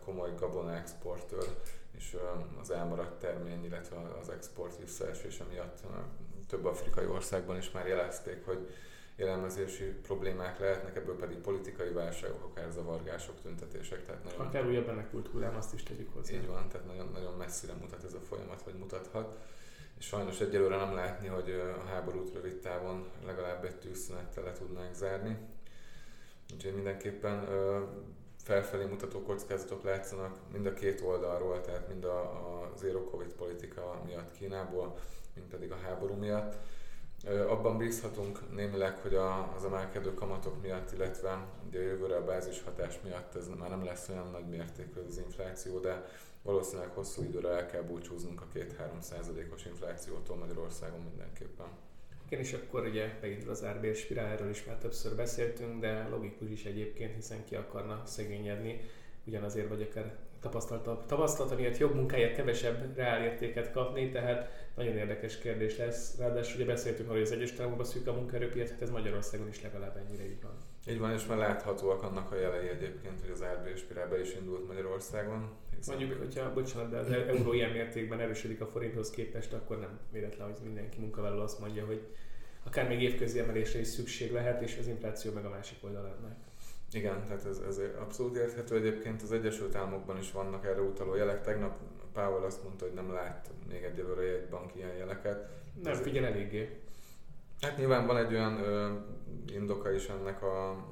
komoly 0.04 0.30
gabona 0.38 0.76
exportőr, 0.76 1.48
és 1.98 2.18
az 2.62 2.72
elmaradt 2.72 3.20
termény, 3.20 3.66
illetve 3.66 3.96
az 4.22 4.30
export 4.30 4.78
visszaesése 4.78 5.44
miatt 5.44 5.80
több 6.48 6.66
afrikai 6.66 7.06
országban 7.06 7.58
is 7.58 7.72
már 7.72 7.88
jelezték, 7.88 8.46
hogy 8.46 8.70
élelmezési 9.20 9.84
problémák 9.84 10.60
lehetnek, 10.60 10.96
ebből 10.96 11.16
pedig 11.16 11.38
politikai 11.38 11.90
válságok, 11.90 12.44
akár 12.44 12.72
zavargások, 12.72 13.42
tüntetések. 13.42 14.06
Tehát 14.06 14.24
nagyon, 14.24 14.46
akár 14.46 14.66
újabb 14.66 14.86
menekült 14.86 15.28
hullám, 15.28 15.56
azt 15.56 15.74
is 15.74 15.84
tegyük 15.84 16.14
hozzá. 16.14 16.34
Így 16.34 16.48
van, 16.48 16.70
tehát 16.70 16.88
nagyon, 16.88 17.10
nagyon 17.14 17.34
messzire 17.34 17.74
mutat 17.74 18.04
ez 18.04 18.14
a 18.14 18.20
folyamat, 18.20 18.62
vagy 18.62 18.74
mutathat. 18.74 19.38
És 19.98 20.06
sajnos 20.06 20.40
egyelőre 20.40 20.76
nem 20.76 20.94
látni, 20.94 21.28
hogy 21.28 21.50
a 21.50 21.88
háborút 21.88 22.34
rövid 22.34 22.60
távon 22.60 23.08
legalább 23.26 23.66
egy 23.66 23.76
tűzszünettel 23.76 24.44
le 24.44 24.52
tudnánk 24.52 24.94
zárni. 24.94 25.38
Úgyhogy 26.54 26.74
mindenképpen 26.74 27.48
felfelé 28.44 28.86
mutató 28.86 29.22
kockázatok 29.22 29.84
látszanak 29.84 30.38
mind 30.52 30.66
a 30.66 30.74
két 30.74 31.02
oldalról, 31.02 31.62
tehát 31.62 31.88
mind 31.88 32.04
a, 32.04 32.20
a 32.22 32.72
zero 32.78 33.04
covid 33.04 33.34
politika 33.34 34.02
miatt 34.06 34.32
Kínából, 34.32 34.98
mind 35.36 35.48
pedig 35.48 35.72
a 35.72 35.78
háború 35.84 36.14
miatt 36.14 36.56
Abban 37.28 37.78
bízhatunk 37.78 38.56
némileg, 38.56 38.98
hogy 38.98 39.16
a, 39.16 39.54
az 39.56 39.66
emelkedő 39.66 40.14
kamatok 40.14 40.62
miatt, 40.62 40.92
illetve 40.92 41.46
ugye 41.68 41.80
a 41.80 41.82
jövőre 41.82 42.16
a 42.16 42.26
bázis 42.26 42.64
hatás 42.64 43.00
miatt 43.04 43.36
ez 43.36 43.48
már 43.60 43.70
nem 43.70 43.84
lesz 43.84 44.10
olyan 44.10 44.30
nagy 44.32 44.48
mértékű 44.48 45.00
az 45.08 45.18
infláció, 45.18 45.80
de 45.80 46.06
valószínűleg 46.42 46.90
hosszú 46.90 47.24
időre 47.24 47.50
el 47.50 47.66
kell 47.66 47.82
búcsúznunk 47.82 48.42
a 48.42 48.48
2-3 48.56 48.66
százalékos 49.00 49.66
inflációtól 49.66 50.38
Magyarországon 50.38 51.00
mindenképpen. 51.00 51.68
Igen, 52.26 52.40
és 52.40 52.54
akkor 52.54 52.86
ugye 52.86 53.18
megindul 53.22 53.50
az 53.50 53.64
árbér 53.64 53.96
spirál, 53.96 54.32
erről 54.32 54.50
is 54.50 54.66
már 54.66 54.78
többször 54.78 55.16
beszéltünk, 55.16 55.80
de 55.80 56.08
logikus 56.10 56.50
is 56.50 56.66
egyébként, 56.66 57.16
hiszen 57.16 57.44
ki 57.44 57.56
akarna 57.56 58.02
szegényedni, 58.06 58.82
ugyanazért 59.26 59.70
vagy 59.70 59.82
akár 59.82 60.16
tapasztalata, 60.40 61.04
tapasztalata 61.08 61.56
miatt 61.56 61.78
jobb 61.78 61.96
munkáért 61.96 62.36
kevesebb 62.36 62.96
reálértéket 62.96 63.72
kapni, 63.72 64.10
tehát 64.10 64.69
nagyon 64.80 64.98
érdekes 64.98 65.38
kérdés 65.38 65.78
lesz. 65.78 66.18
Ráadásul 66.18 66.56
ugye 66.56 66.72
beszéltünk 66.72 67.10
arról, 67.10 67.22
hogy 67.22 67.32
az 67.32 67.38
egyes 67.38 67.54
tagokban 67.54 67.86
szűk 67.86 68.08
a 68.08 68.14
munkaerőpiac, 68.14 68.70
hát 68.70 68.82
ez 68.82 68.90
Magyarországon 68.90 69.48
is 69.48 69.62
legalább 69.62 69.98
ennyire 69.98 70.24
így 70.24 70.42
van. 70.42 70.52
Így 70.88 71.00
van, 71.00 71.14
és 71.14 71.26
már 71.26 71.38
láthatóak 71.38 72.04
annak 72.04 72.32
a 72.32 72.36
jelei 72.36 72.68
egyébként, 72.68 73.22
hogy 73.22 73.30
az 73.30 73.44
RB 73.44 73.78
spirál 73.78 74.08
be 74.08 74.20
is 74.20 74.34
indult 74.34 74.68
Magyarországon. 74.68 75.50
Mondjuk, 75.88 76.18
hogyha, 76.18 76.54
bocsánat, 76.54 76.90
de 76.90 76.98
az 76.98 77.12
euró 77.12 77.54
ilyen 77.54 77.72
mértékben 77.72 78.20
erősödik 78.20 78.62
a 78.62 78.66
forinthoz 78.66 79.10
képest, 79.10 79.54
akkor 79.54 79.80
nem 79.80 80.00
véletlen, 80.12 80.48
hogy 80.48 80.58
mindenki 80.64 81.00
munkavállaló 81.00 81.42
azt 81.42 81.60
mondja, 81.60 81.86
hogy 81.86 82.02
akár 82.64 82.88
még 82.88 83.02
évközi 83.02 83.40
emelésre 83.40 83.80
is 83.80 83.88
szükség 83.88 84.32
lehet, 84.32 84.62
és 84.62 84.78
az 84.80 84.88
infláció 84.88 85.32
meg 85.32 85.46
a 85.46 85.50
másik 85.50 85.78
oldalán. 85.84 86.38
Igen, 86.92 87.24
tehát 87.26 87.46
ez, 87.46 87.62
ez 87.68 87.80
abszolút 88.00 88.36
érthető. 88.36 88.76
Egyébként 88.76 89.22
az 89.22 89.32
Egyesült 89.32 89.76
Államokban 89.76 90.18
is 90.18 90.32
vannak 90.32 90.66
erre 90.66 90.82
utaló 90.82 91.16
jelek. 91.16 91.42
Tegnap 91.42 91.78
Powell 92.14 92.44
azt 92.44 92.64
mondta, 92.64 92.86
hogy 92.86 92.94
nem 92.94 93.14
lát 93.14 93.50
még 93.70 93.84
egyelőre 93.84 94.22
egy 94.22 94.50
bank 94.50 94.76
ilyen 94.76 94.96
jeleket. 94.96 95.50
Nem 95.84 95.94
ez 95.94 96.02
figyel 96.02 96.26
eléggé. 96.26 96.80
Hát 97.62 97.78
nyilván 97.78 98.06
van 98.06 98.18
egy 98.18 98.34
olyan 98.34 98.60
ö, 98.60 98.92
indoka 99.54 99.92
is 99.92 100.08
ennek 100.08 100.44
a 100.44 100.86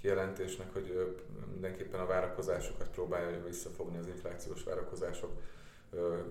kijelentésnek, 0.00 0.72
hogy 0.72 0.90
ö, 0.90 1.04
mindenképpen 1.52 2.00
a 2.00 2.06
várakozásokat 2.06 2.88
próbálja 2.88 3.44
visszafogni 3.44 3.98
az 3.98 4.06
inflációs 4.06 4.62
várakozások 4.62 5.30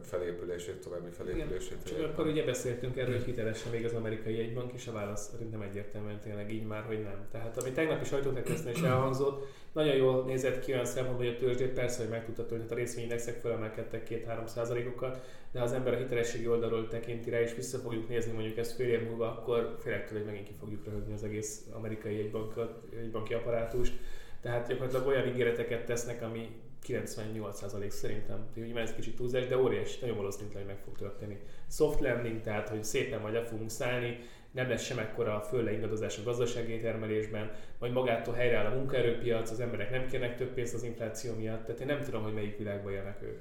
felépülését, 0.04 0.76
további 0.76 1.10
felépülését. 1.10 1.78
Igen. 1.86 2.00
Csak 2.00 2.12
akkor 2.12 2.28
ugye 2.28 2.46
beszéltünk 2.46 2.98
erről, 2.98 3.16
hogy 3.16 3.26
hitelesen 3.26 3.72
még 3.72 3.86
az 3.86 3.94
amerikai 3.94 4.36
jegybank, 4.38 4.74
és 4.74 4.88
a 4.88 4.92
válasz 4.92 5.30
szerintem 5.32 5.62
egyértelműen 5.62 6.20
tényleg 6.20 6.52
így 6.52 6.66
már, 6.66 6.84
hogy 6.84 7.02
nem. 7.02 7.28
Tehát 7.32 7.58
ami 7.58 7.72
tegnap 7.72 8.02
is 8.02 8.08
sajtótekesztén 8.08 8.72
is 8.72 8.82
elhangzott, 8.82 9.48
nagyon 9.74 9.96
jól 9.96 10.24
nézett 10.26 10.60
ki 10.60 10.72
olyan 10.72 10.86
szempontból, 10.86 11.26
hogy 11.26 11.36
a 11.36 11.38
tőzsdét 11.38 11.74
persze, 11.74 12.02
hogy 12.02 12.12
meg 12.12 12.26
tudta 12.26 12.46
tölteni, 12.46 12.72
a 12.72 12.76
részvényindexek 12.76 13.40
felemelkedtek 13.40 14.08
2-3 14.10 14.48
százalékokat, 14.48 15.22
de 15.52 15.60
ha 15.60 15.66
az 15.66 15.72
ember 15.72 15.94
a 15.94 15.98
hitelességi 15.98 16.48
oldalról 16.48 16.88
tekinti 16.88 17.30
rá, 17.30 17.42
és 17.42 17.56
vissza 17.56 17.78
fogjuk 17.78 18.10
nézni 18.10 18.32
mondjuk 18.32 18.58
ezt 18.58 18.76
fél 18.76 18.90
év 18.90 19.08
múlva, 19.08 19.28
akkor 19.28 19.76
félek 19.80 20.12
hogy 20.12 20.26
megint 20.26 20.48
ki 20.48 20.54
fogjuk 20.60 20.86
röhögni 20.86 21.14
az 21.14 21.24
egész 21.24 21.68
amerikai 21.72 22.16
jegybankot, 22.16 22.84
jegybanki 22.94 23.34
apparátust. 23.34 23.94
Tehát 24.42 24.68
gyakorlatilag 24.68 25.08
olyan 25.08 25.28
ígéreteket 25.28 25.86
tesznek, 25.86 26.22
ami 26.22 26.50
98% 26.88 27.90
szerintem, 27.90 28.46
hogy 28.54 28.72
ez 28.76 28.94
kicsit 28.94 29.16
túlzás, 29.16 29.48
de 29.48 29.58
óriási, 29.58 29.98
nagyon 30.02 30.18
valószínűleg, 30.18 30.56
hogy 30.56 30.66
meg 30.66 30.80
fog 30.84 30.98
történni. 30.98 31.38
Soft 31.70 32.00
landing, 32.00 32.42
tehát 32.42 32.70
hogy 32.70 32.84
szépen 32.84 33.22
majd 33.22 33.46
fogunk 33.46 33.70
szállni, 33.70 34.20
nem 34.52 34.70
lesz 34.70 34.84
sem 34.84 35.00
ekkora 35.00 35.42
fölle 35.42 35.72
ingadozás 35.72 36.18
a 36.18 36.24
gazdasági 36.24 36.80
termelésben, 36.80 37.52
vagy 37.80 37.92
magától 37.92 38.34
helyreáll 38.34 38.66
a 38.66 38.76
munkaerőpiac, 38.76 39.52
az 39.52 39.60
emberek 39.60 39.92
nem 39.92 40.08
kérnek 40.08 40.38
több 40.38 40.54
pénzt 40.54 40.74
az 40.74 40.84
infláció 40.84 41.34
miatt, 41.36 41.66
tehát 41.66 41.82
én 41.82 41.88
nem 41.88 42.02
tudom, 42.02 42.24
hogy 42.24 42.34
melyik 42.34 42.58
világban 42.58 42.92
élnek 42.92 43.22
ők. 43.22 43.40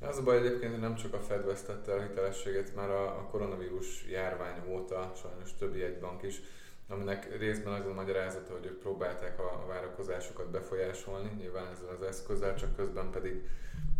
Az 0.00 0.18
a 0.18 0.22
baj 0.22 0.36
egyébként, 0.36 0.72
hogy 0.72 0.80
nem 0.80 0.94
csak 0.94 1.14
a 1.14 1.20
Fed 1.20 1.44
vesztette 1.44 1.92
el 1.92 2.06
hitelességet, 2.08 2.74
már 2.74 2.90
a, 2.90 3.04
a 3.06 3.28
koronavírus 3.30 4.04
járvány 4.10 4.60
óta 4.68 5.12
sajnos 5.16 5.54
többi 5.58 5.82
egy 5.82 5.98
bank 5.98 6.22
is 6.22 6.40
aminek 6.88 7.38
részben 7.38 7.72
az 7.72 7.86
a 7.86 7.92
magyarázata, 7.92 8.52
hogy 8.52 8.66
ők 8.66 8.78
próbálták 8.78 9.38
a, 9.38 9.62
a 9.62 9.66
várakozásokat 9.66 10.50
befolyásolni, 10.50 11.30
nyilván 11.38 11.72
ezzel 11.72 11.96
az 12.00 12.02
eszközzel, 12.02 12.54
csak 12.54 12.76
közben 12.76 13.10
pedig 13.10 13.48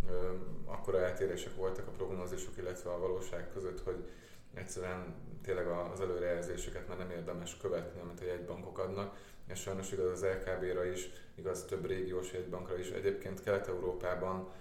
ö, 0.09 0.31
akkora 0.65 0.99
eltérések 0.99 1.55
voltak 1.55 1.87
a 1.87 1.91
prognózisok, 1.91 2.57
illetve 2.57 2.89
a 2.89 2.99
valóság 2.99 3.49
között, 3.53 3.81
hogy 3.83 4.09
egyszerűen 4.53 5.15
tényleg 5.41 5.67
az 5.67 6.01
előrejelzéseket 6.01 6.87
már 6.87 6.97
nem 6.97 7.11
érdemes 7.11 7.57
követni, 7.57 7.99
amit 8.01 8.21
a 8.21 8.25
jegybankok 8.25 8.79
adnak, 8.79 9.17
és 9.47 9.59
sajnos 9.59 9.91
igaz 9.91 10.05
az 10.05 10.25
LKB-ra 10.25 10.85
is, 10.85 11.09
igaz 11.35 11.65
több 11.65 11.85
régiós 11.85 12.33
jegybankra 12.33 12.77
is. 12.77 12.89
Egyébként 12.89 13.43
Kelet-Európában 13.43 14.51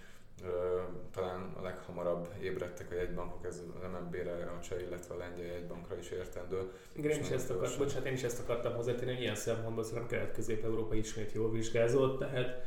talán 1.11 1.53
a 1.59 1.63
leghamarabb 1.63 2.29
ébredtek 2.43 2.91
a 2.91 2.95
jegybankok, 2.95 3.47
ez 3.47 3.63
az 3.75 3.89
MNB-re, 3.93 4.33
a 4.33 4.61
cseh, 4.61 4.81
illetve 4.81 5.15
a 5.15 5.17
lengyel 5.17 5.47
jegybankra 5.47 5.99
is 5.99 6.11
értendő. 6.11 6.71
Igen, 6.93 7.11
én 7.11 7.21
is, 7.21 7.31
ezt 7.31 7.51
akart, 7.51 7.79
bocsánat, 7.79 8.07
én 8.07 8.13
is 8.13 8.23
ezt 8.23 8.41
akartam 8.41 8.75
hozzátenni, 8.75 9.13
hogy 9.13 9.21
ilyen 9.21 9.35
szempontból 9.35 9.85
szerintem 9.85 10.09
Kelet-Közép-Európa 10.09 10.95
ismét 10.95 11.33
jól 11.33 11.51
vizsgázott, 11.51 12.19
tehát 12.19 12.63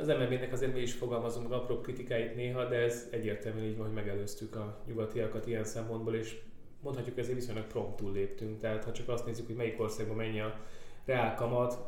az 0.00 0.06
MNB-nek 0.06 0.52
azért 0.52 0.72
mi 0.72 0.80
is 0.80 0.94
fogalmazunk 0.94 1.52
apró 1.52 1.80
kritikáit 1.80 2.34
néha, 2.34 2.64
de 2.64 2.76
ez 2.76 3.08
egyértelműen 3.10 3.64
így 3.64 3.76
van, 3.76 3.86
hogy 3.86 3.94
megelőztük 3.94 4.56
a 4.56 4.82
nyugatiakat 4.86 5.46
ilyen 5.46 5.64
szempontból, 5.64 6.14
és 6.14 6.40
mondhatjuk 6.80 7.18
ezért 7.18 7.34
viszonylag 7.34 7.66
promptul 7.66 8.12
léptünk. 8.12 8.58
Tehát 8.58 8.84
ha 8.84 8.92
csak 8.92 9.08
azt 9.08 9.26
nézzük, 9.26 9.46
hogy 9.46 9.56
melyik 9.56 9.80
országban 9.80 10.16
mennyi 10.16 10.40
a 10.40 10.60
reál 11.04 11.34
kamat, 11.34 11.78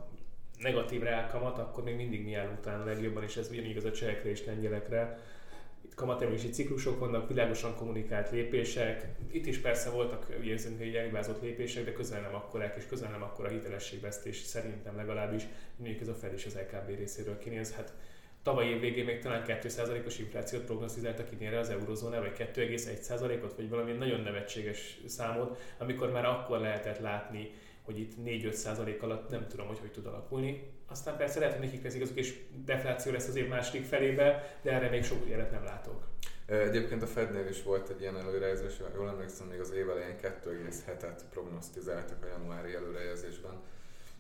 negatív 0.63 1.03
reálkamat, 1.03 1.59
akkor 1.59 1.85
még 1.85 1.97
mindig 1.97 2.25
mi 2.25 2.35
állunk 2.35 2.61
talán 2.61 2.85
legjobban, 2.85 3.23
és 3.23 3.37
ez 3.37 3.49
ugyanígy 3.51 3.77
az 3.77 3.85
a 3.85 3.93
csehekre 3.93 4.31
és 4.31 4.45
lengyelekre. 4.45 5.19
Itt 5.85 5.95
kamatemelési 5.95 6.49
ciklusok 6.49 6.99
vannak, 6.99 7.29
világosan 7.29 7.75
kommunikált 7.77 8.31
lépések. 8.31 9.07
Itt 9.31 9.47
is 9.47 9.59
persze 9.59 9.91
voltak, 9.91 10.27
érzünk, 10.45 10.79
hogy 10.79 10.95
elhibázott 10.95 11.43
lépések, 11.43 11.85
de 11.85 11.93
közel 11.93 12.21
nem 12.21 12.35
akkorák, 12.35 12.77
és 12.77 12.87
közel 12.87 13.11
nem 13.11 13.23
akkora 13.23 13.49
hitelességvesztés, 13.49 14.37
szerintem 14.37 14.97
legalábbis, 14.97 15.43
mondjuk 15.77 16.01
ez 16.01 16.09
a 16.09 16.15
Fed 16.15 16.33
és 16.33 16.47
az 16.47 16.59
LKB 16.59 16.97
részéről 16.97 17.39
kinéz. 17.39 17.75
Hát 17.75 17.93
tavaly 18.43 18.67
év 18.67 18.81
végén 18.81 19.05
még 19.05 19.19
talán 19.19 19.45
2%-os 19.47 20.19
inflációt 20.19 20.65
prognosztizáltak 20.65 21.33
idénre 21.33 21.59
az 21.59 21.71
eurozóna, 21.71 22.21
vagy 22.21 22.51
2,1%-ot, 22.55 23.57
vagy 23.57 23.69
valami 23.69 23.93
nagyon 23.93 24.21
nevetséges 24.21 25.01
számot, 25.07 25.59
amikor 25.79 26.11
már 26.11 26.25
akkor 26.25 26.59
lehetett 26.59 26.99
látni 26.99 27.51
hogy 27.83 27.99
itt 27.99 28.13
4-5 28.25 28.53
százalék 28.53 29.03
alatt 29.03 29.31
nem 29.31 29.47
tudom, 29.49 29.67
hogy 29.67 29.79
hogy 29.79 29.91
tud 29.91 30.07
alakulni. 30.07 30.63
Aztán 30.87 31.17
persze 31.17 31.39
lehet, 31.39 31.55
hogy 31.55 31.65
nekik 31.65 31.85
ez 31.85 31.95
igazuk, 31.95 32.19
és 32.19 32.41
defláció 32.65 33.13
lesz 33.13 33.29
az 33.29 33.37
év 33.37 33.49
második 33.49 33.85
felébe, 33.85 34.59
de 34.63 34.73
erre 34.73 34.89
még 34.89 35.05
sok 35.05 35.29
jelet 35.29 35.51
nem 35.51 35.65
látok. 35.65 36.07
Egyébként 36.47 37.03
a 37.03 37.07
Fednél 37.07 37.47
is 37.47 37.63
volt 37.63 37.89
egy 37.89 38.01
ilyen 38.01 38.17
előrejelzés, 38.17 38.73
jól 38.95 39.09
emlékszem, 39.09 39.47
még 39.47 39.61
az 39.61 39.71
év 39.71 39.91
elején 39.91 40.17
2,7-et 40.23 41.21
prognosztizáltak 41.31 42.23
a 42.23 42.27
januári 42.27 42.75
előrejelzésben, 42.75 43.61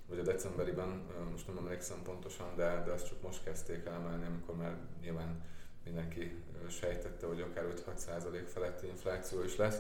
vagy 0.09 0.19
a 0.19 0.23
decemberiben, 0.23 1.03
most 1.31 1.47
nem 1.47 1.57
emlékszem 1.57 2.03
pontosan, 2.05 2.57
de, 2.57 2.83
de 2.87 2.93
azt 2.93 3.09
csak 3.09 3.23
most 3.23 3.45
kezdték 3.45 3.87
el 3.87 3.93
emelni, 3.93 4.25
amikor 4.27 4.57
már 4.57 4.77
nyilván 5.03 5.43
mindenki 5.85 6.37
sejtette, 6.71 7.27
hogy 7.27 7.41
akár 7.41 7.65
5-6% 8.09 8.43
feletti 8.53 8.87
infláció 8.87 9.43
is 9.43 9.57
lesz. 9.57 9.79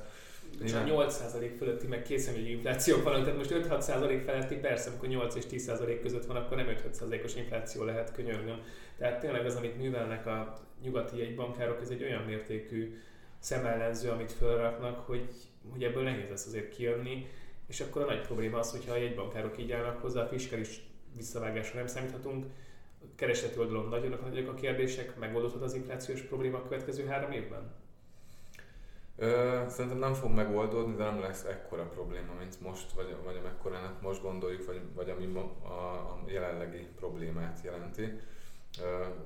Nyilván... 0.62 1.08
8% 1.10 1.54
fölötti 1.58 1.86
meg 1.86 2.02
készen, 2.02 2.34
hogy 2.34 2.50
infláció 2.50 3.02
van, 3.02 3.22
tehát 3.22 3.36
most 3.36 3.50
5-6% 3.52 4.22
feletti, 4.24 4.54
persze, 4.54 4.90
amikor 4.90 5.08
8 5.08 5.34
és 5.34 5.44
10% 5.50 5.98
között 6.02 6.26
van, 6.26 6.36
akkor 6.36 6.56
nem 6.56 6.66
5-6%-os 6.66 7.36
infláció 7.36 7.84
lehet, 7.84 8.12
könyörgöm. 8.12 8.60
Tehát 8.98 9.20
tényleg 9.20 9.46
az, 9.46 9.56
amit 9.56 9.76
művelnek 9.76 10.26
a 10.26 10.60
nyugati 10.82 11.18
jegybankárok, 11.18 11.80
ez 11.80 11.88
egy 11.88 12.02
olyan 12.02 12.22
mértékű 12.22 12.98
szemellenző, 13.38 14.10
amit 14.10 14.32
felraknak, 14.32 14.98
hogy, 14.98 15.28
hogy 15.70 15.84
ebből 15.84 16.02
nehéz 16.02 16.28
lesz 16.28 16.46
azért 16.46 16.74
kijönni, 16.74 17.26
és 17.66 17.80
akkor 17.80 18.02
a 18.02 18.04
nagy 18.04 18.20
probléma 18.20 18.58
az, 18.58 18.70
hogyha 18.70 18.92
a 18.92 18.96
jegybankárok 18.96 19.58
így 19.58 19.72
állnak 19.72 20.00
hozzá, 20.00 20.22
a 20.22 20.28
fiskális 20.28 20.80
visszavágásra 21.16 21.78
nem 21.78 21.86
számíthatunk, 21.86 22.46
a 23.02 23.14
kereseti 23.14 23.58
oldalon 23.58 23.88
nagyon 23.88 24.18
nagyok 24.22 24.48
a 24.48 24.54
kérdések, 24.54 25.18
megoldódhat 25.18 25.62
az 25.62 25.74
inflációs 25.74 26.20
probléma 26.20 26.58
a 26.58 26.62
következő 26.62 27.06
három 27.06 27.30
évben? 27.30 27.74
Szerintem 29.68 29.98
nem 29.98 30.14
fog 30.14 30.30
megoldódni, 30.30 30.94
de 30.94 31.04
nem 31.04 31.20
lesz 31.20 31.44
ekkora 31.44 31.88
probléma, 31.88 32.32
mint 32.38 32.60
most, 32.60 32.92
vagy, 32.92 33.16
vagy 33.24 33.36
amekkorának 33.36 34.00
most 34.00 34.22
gondoljuk, 34.22 34.66
vagy, 34.66 34.80
vagy 34.94 35.10
ami 35.10 35.36
a, 35.36 35.68
a 35.68 36.22
jelenlegi 36.26 36.88
problémát 36.96 37.60
jelenti. 37.64 38.20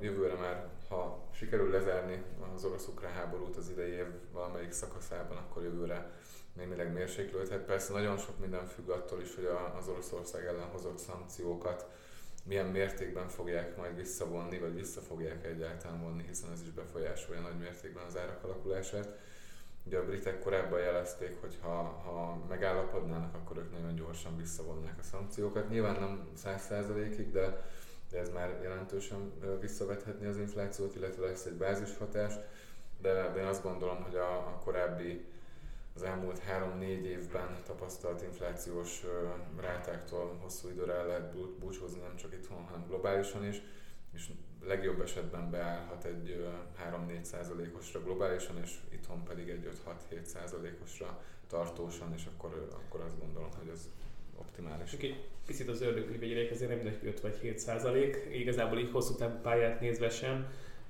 Jövőre 0.00 0.34
már, 0.34 0.68
ha 0.88 1.28
sikerül 1.34 1.70
lezárni 1.70 2.22
az 2.54 2.64
orosz-ukrán 2.64 3.12
háborút 3.12 3.56
az 3.56 3.70
idei 3.70 3.90
év 3.90 4.06
valamelyik 4.32 4.72
szakaszában, 4.72 5.36
akkor 5.36 5.62
jövőre 5.62 6.10
némileg 6.52 6.92
mérséklődhet. 6.92 7.64
Persze 7.64 7.92
nagyon 7.92 8.18
sok 8.18 8.38
minden 8.38 8.66
függ 8.66 8.88
attól 8.88 9.20
is, 9.20 9.34
hogy 9.34 9.48
az 9.78 9.88
Oroszország 9.88 10.44
ellen 10.44 10.68
hozott 10.72 10.98
szankciókat 10.98 11.86
milyen 12.46 12.66
mértékben 12.66 13.28
fogják 13.28 13.76
majd 13.76 13.96
visszavonni, 13.96 14.58
vagy 14.58 14.74
vissza 14.74 15.00
fogják 15.00 15.46
egyáltalán 15.46 16.02
vonni, 16.02 16.24
hiszen 16.26 16.52
ez 16.52 16.62
is 16.62 16.70
befolyásolja 16.70 17.40
nagy 17.40 17.58
mértékben 17.58 18.04
az 18.06 18.16
árak 18.16 18.44
alakulását. 18.44 19.18
Ugye 19.86 19.98
a 19.98 20.04
britek 20.04 20.40
korábban 20.40 20.80
jelezték, 20.80 21.40
hogy 21.40 21.58
ha, 21.60 21.74
ha 21.82 22.44
megállapodnának, 22.48 23.34
akkor 23.34 23.56
ők 23.56 23.72
nagyon 23.72 23.94
gyorsan 23.94 24.36
visszavonnák 24.36 24.98
a 24.98 25.02
szankciókat. 25.02 25.68
Nyilván 25.68 26.00
nem 26.00 26.28
100%-ig, 26.44 27.30
de, 27.32 27.70
de 28.10 28.18
ez 28.18 28.30
már 28.30 28.58
jelentősen 28.62 29.32
visszavethetni 29.60 30.26
az 30.26 30.38
inflációt, 30.38 30.94
illetve 30.94 31.26
lesz 31.26 31.44
egy 31.44 31.54
bázishatás. 31.54 32.34
De, 33.00 33.30
de 33.34 33.40
én 33.40 33.46
azt 33.46 33.62
gondolom, 33.62 34.02
hogy 34.02 34.16
a, 34.16 34.36
a 34.36 34.60
korábbi 34.64 35.24
az 35.96 36.02
elmúlt 36.02 36.40
3-4 36.80 36.82
évben 37.02 37.56
tapasztalt 37.66 38.22
inflációs 38.22 39.04
rátáktól 39.60 40.38
hosszú 40.42 40.68
időre 40.68 40.92
el 40.92 41.06
lehet 41.06 41.34
búcsúzni 41.58 42.00
nem 42.00 42.16
csak 42.16 42.32
itthon, 42.32 42.64
hanem 42.64 42.86
globálisan 42.86 43.46
is, 43.46 43.62
és 44.12 44.30
legjobb 44.64 45.00
esetben 45.00 45.50
beállhat 45.50 46.04
egy 46.04 46.46
3-4 47.08 47.22
százalékosra 47.22 48.02
globálisan, 48.02 48.58
és 48.62 48.78
itthon 48.92 49.24
pedig 49.24 49.48
egy 49.48 49.68
5-6-7 50.12 50.24
százalékosra 50.24 51.22
tartósan, 51.46 52.12
és 52.14 52.24
akkor, 52.34 52.68
akkor 52.72 53.00
azt 53.00 53.18
gondolom, 53.20 53.50
hogy 53.58 53.68
ez 53.68 53.88
optimális. 54.38 54.90
Csak 54.90 55.00
picit 55.46 55.68
az 55.68 55.80
ördögkönyvegyének 55.80 56.50
azért 56.50 56.70
nem 56.70 56.78
mindegy 56.78 57.06
5 57.06 57.20
vagy 57.20 57.36
7 57.36 57.58
százalék, 57.58 58.26
igazából 58.32 58.78
így 58.78 58.90
hosszú 58.90 59.14
távú 59.14 59.38
pályát 59.40 59.80
nézve 59.80 60.08
sem, 60.08 60.46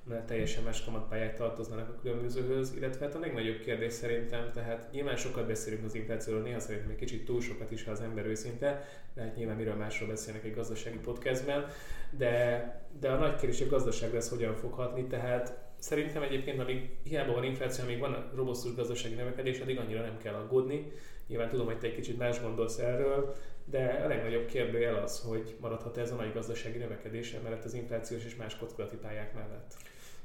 mert 0.09 0.25
teljesen 0.25 0.63
más 0.63 0.83
kamatpályák 0.83 1.35
tartoznak 1.35 1.89
a 1.89 1.99
különbözőhöz, 2.01 2.73
illetve 2.75 3.05
hát 3.05 3.15
a 3.15 3.19
legnagyobb 3.19 3.59
kérdés 3.59 3.93
szerintem, 3.93 4.51
tehát 4.53 4.91
nyilván 4.91 5.15
sokat 5.15 5.47
beszélünk 5.47 5.85
az 5.85 5.95
inflációról, 5.95 6.41
néha 6.41 6.59
szerintem 6.59 6.89
egy 6.89 6.97
kicsit 6.97 7.25
túl 7.25 7.41
sokat 7.41 7.71
is, 7.71 7.83
ha 7.83 7.91
az 7.91 8.01
ember 8.01 8.25
őszinte, 8.25 8.87
de 9.13 9.21
hát 9.21 9.35
nyilván 9.35 9.55
miről 9.55 9.75
másról 9.75 10.09
beszélnek 10.09 10.43
egy 10.43 10.55
gazdasági 10.55 10.97
podcastben, 10.97 11.65
de, 12.09 12.87
de 12.99 13.09
a 13.09 13.17
nagy 13.17 13.35
kérdés, 13.35 13.57
hogy 13.57 13.67
a 13.67 13.71
gazdaságra 13.71 14.17
ez 14.17 14.29
hogyan 14.29 14.55
fog 14.55 14.73
hatni, 14.73 15.07
tehát 15.07 15.57
szerintem 15.79 16.21
egyébként, 16.21 16.59
amíg 16.59 16.89
hiába 17.03 17.33
van 17.33 17.43
infláció, 17.43 17.83
amíg 17.83 17.99
van 17.99 18.31
robosztus 18.35 18.75
gazdasági 18.75 19.15
növekedés, 19.15 19.59
addig 19.59 19.79
annyira 19.79 20.01
nem 20.01 20.17
kell 20.17 20.33
aggódni. 20.33 20.91
Nyilván 21.27 21.49
tudom, 21.49 21.65
hogy 21.65 21.79
te 21.79 21.87
egy 21.87 21.95
kicsit 21.95 22.17
más 22.17 22.41
gondolsz 22.41 22.77
erről, 22.77 23.35
de 23.65 24.01
a 24.03 24.07
legnagyobb 24.07 24.45
kérdőjel 24.45 24.95
az, 24.95 25.19
hogy 25.19 25.55
maradhat 25.59 25.97
ez 25.97 26.11
a 26.11 26.15
nagy 26.15 26.33
gazdasági 26.33 26.77
növekedés 26.77 27.35
mellett 27.43 27.63
az 27.63 27.73
inflációs 27.73 28.25
és 28.25 28.35
más 28.35 28.57
kockázati 28.57 28.95
pályák 28.95 29.33
mellett. 29.33 29.75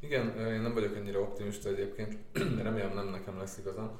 Igen, 0.03 0.39
én 0.39 0.61
nem 0.61 0.75
vagyok 0.75 0.97
ennyire 0.97 1.19
optimista 1.19 1.69
egyébként, 1.69 2.19
remélem 2.63 2.95
nem 2.95 3.09
nekem 3.09 3.39
lesz 3.39 3.59
igazam. 3.59 3.91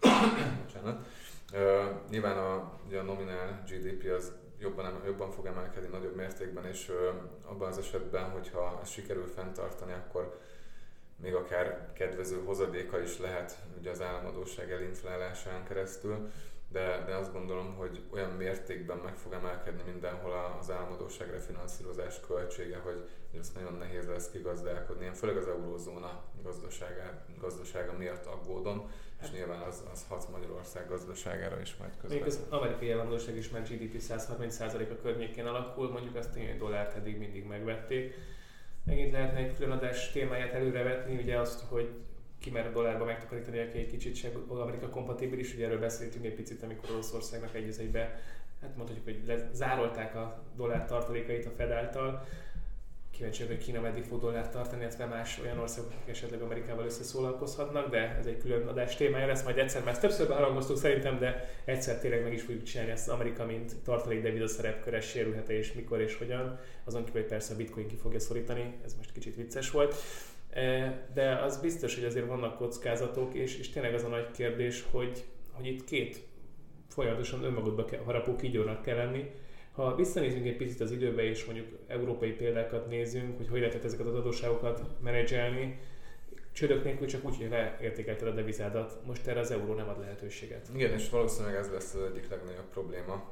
Bocsánat. 0.64 1.06
Uh, 1.52 2.10
nyilván 2.10 2.38
a, 2.38 2.72
ugye 2.86 2.98
a 2.98 3.02
nominál 3.02 3.62
GDP 3.68 4.10
az 4.12 4.32
jobban, 4.58 5.02
jobban 5.06 5.30
fog 5.30 5.46
emelkedni 5.46 5.88
nagyobb 5.88 6.16
mértékben, 6.16 6.64
és 6.66 6.92
abban 7.42 7.68
az 7.68 7.78
esetben, 7.78 8.30
hogyha 8.30 8.78
ezt 8.82 8.92
sikerül 8.92 9.26
fenntartani, 9.34 9.92
akkor 9.92 10.38
még 11.16 11.34
akár 11.34 11.92
kedvező 11.92 12.42
hozadéka 12.44 13.00
is 13.02 13.18
lehet 13.18 13.58
ugye 13.78 13.90
az 13.90 14.02
államadóság 14.02 14.70
elinflálásán 14.70 15.64
keresztül 15.64 16.30
de, 16.72 17.04
de 17.06 17.14
azt 17.14 17.32
gondolom, 17.32 17.74
hogy 17.74 18.02
olyan 18.10 18.30
mértékben 18.30 18.98
meg 18.98 19.16
fog 19.16 19.32
emelkedni 19.32 19.82
mindenhol 19.92 20.56
az 20.60 20.70
álmodóság 20.70 21.30
refinanszírozás 21.30 22.20
költsége, 22.26 22.78
hogy, 22.78 23.08
ezt 23.38 23.54
nagyon 23.54 23.74
nehéz 23.74 24.06
lesz 24.06 24.30
kigazdálkodni. 24.30 25.04
Én 25.04 25.12
főleg 25.12 25.36
az 25.36 25.46
eurózóna 25.46 26.22
gazdasága, 26.42 27.24
gazdasága 27.38 27.92
miatt 27.98 28.26
aggódom, 28.26 28.90
és 29.20 29.26
hát- 29.26 29.32
nyilván 29.32 29.60
az, 29.60 29.84
az 29.92 30.04
hat 30.08 30.30
Magyarország 30.30 30.88
gazdaságára 30.88 31.60
is 31.60 31.76
majd 31.76 31.90
közben. 32.00 32.18
Még 32.18 32.26
az 32.26 32.40
amerikai 32.48 32.90
államodóság 32.90 33.36
is 33.36 33.48
már 33.50 33.62
GDP 33.62 34.00
130%-a 34.00 35.02
környékén 35.02 35.46
alakul, 35.46 35.90
mondjuk 35.90 36.16
azt 36.16 36.32
tényleg 36.32 36.58
dollárt 36.58 36.96
eddig 36.96 37.18
mindig 37.18 37.44
megvették. 37.44 38.14
Megint 38.84 39.12
lehetne 39.12 39.38
egy 39.38 39.56
külön 39.56 39.70
adás 39.70 40.12
témáját 40.12 40.52
előrevetni, 40.52 41.16
ugye 41.16 41.38
azt, 41.38 41.60
hogy 41.68 41.90
ki 42.38 42.50
mer 42.50 42.72
dollárba 42.72 43.04
megtakarítani, 43.04 43.58
aki 43.58 43.78
egy 43.78 43.90
kicsit 43.90 44.14
se 44.14 44.30
Amerika 44.48 44.88
kompatibilis, 44.88 45.54
ugye 45.54 45.64
erről 45.64 45.78
beszéltünk 45.78 46.24
egy 46.24 46.34
picit, 46.34 46.62
amikor 46.62 46.90
Oroszországnak 46.90 47.54
egy 47.54 47.74
egybe, 47.78 48.20
hát 48.60 48.76
mondhatjuk, 48.76 49.04
hogy 49.04 49.22
lezárolták 49.26 50.14
a 50.14 50.42
dollár 50.56 50.86
tartalékait 50.86 51.46
a 51.46 51.50
Fed 51.50 51.70
által, 51.70 52.26
kíváncsi 53.20 53.44
hogy 53.44 53.58
Kína 53.64 53.80
meddig 53.80 54.04
fog 54.04 54.20
dollárt 54.20 54.52
tartani, 54.52 54.80
illetve 54.80 55.06
más 55.06 55.38
olyan 55.42 55.58
országok, 55.58 55.90
akik 55.90 56.08
esetleg 56.08 56.42
Amerikával 56.42 56.84
összeszólalkozhatnak, 56.84 57.90
de 57.90 58.16
ez 58.18 58.26
egy 58.26 58.38
külön 58.38 58.66
adás 58.66 58.96
témája 58.96 59.26
lesz, 59.26 59.42
majd 59.42 59.58
egyszer 59.58 59.84
már 59.84 59.98
többször 59.98 60.28
beharangoztuk 60.28 60.76
szerintem, 60.76 61.18
de 61.18 61.48
egyszer 61.64 61.98
tényleg 61.98 62.22
meg 62.22 62.32
is 62.32 62.42
fogjuk 62.42 62.62
csinálni 62.62 62.92
ezt 62.92 63.08
az 63.08 63.14
Amerika, 63.14 63.44
mint 63.44 63.76
tartalék 63.84 64.22
deviza 64.22 64.46
szerepköre 64.46 65.00
sérülhet 65.00 65.48
és 65.48 65.72
mikor 65.72 66.00
és 66.00 66.16
hogyan, 66.16 66.58
azon 66.84 67.04
kívül, 67.04 67.20
hogy 67.20 67.30
persze 67.30 67.52
a 67.54 67.56
bitcoin 67.56 67.86
ki 67.86 67.96
fogja 67.96 68.18
szorítani, 68.18 68.74
ez 68.84 68.94
most 68.94 69.12
kicsit 69.12 69.36
vicces 69.36 69.70
volt. 69.70 69.94
E, 70.50 71.08
de 71.14 71.34
az 71.34 71.60
biztos, 71.60 71.94
hogy 71.94 72.04
azért 72.04 72.26
vannak 72.26 72.56
kockázatok, 72.56 73.34
és, 73.34 73.58
és 73.58 73.70
tényleg 73.70 73.94
az 73.94 74.04
a 74.04 74.08
nagy 74.08 74.30
kérdés, 74.30 74.84
hogy, 74.90 75.24
hogy 75.52 75.66
itt 75.66 75.84
két 75.84 76.20
folyamatosan 76.88 77.44
önmagadba 77.44 77.86
harapó 78.04 78.36
kígyónak 78.36 78.82
kell 78.82 78.96
lenni. 78.96 79.30
Ha 79.72 79.94
visszanézünk 79.94 80.46
egy 80.46 80.56
picit 80.56 80.80
az 80.80 80.90
időbe, 80.90 81.22
és 81.22 81.44
mondjuk 81.44 81.66
európai 81.86 82.32
példákat 82.32 82.88
nézünk, 82.88 83.36
hogy 83.36 83.48
hogy 83.48 83.60
lehetett 83.60 83.84
ezeket 83.84 84.06
az 84.06 84.14
adósságokat 84.14 84.82
menedzselni, 85.02 85.80
csődök 86.52 86.84
nélkül 86.84 87.06
csak 87.06 87.24
úgy, 87.24 87.36
hogy 87.36 87.48
leértékelted 87.48 88.28
a 88.28 88.32
devizádat. 88.32 88.98
Most 89.06 89.26
erre 89.26 89.40
az 89.40 89.50
euró 89.50 89.74
nem 89.74 89.88
ad 89.88 90.00
lehetőséget. 90.00 90.68
Igen, 90.74 90.92
és 90.92 91.10
valószínűleg 91.10 91.54
ez 91.54 91.70
lesz 91.70 91.94
az 91.94 92.02
egyik 92.02 92.28
legnagyobb 92.28 92.68
probléma. 92.72 93.24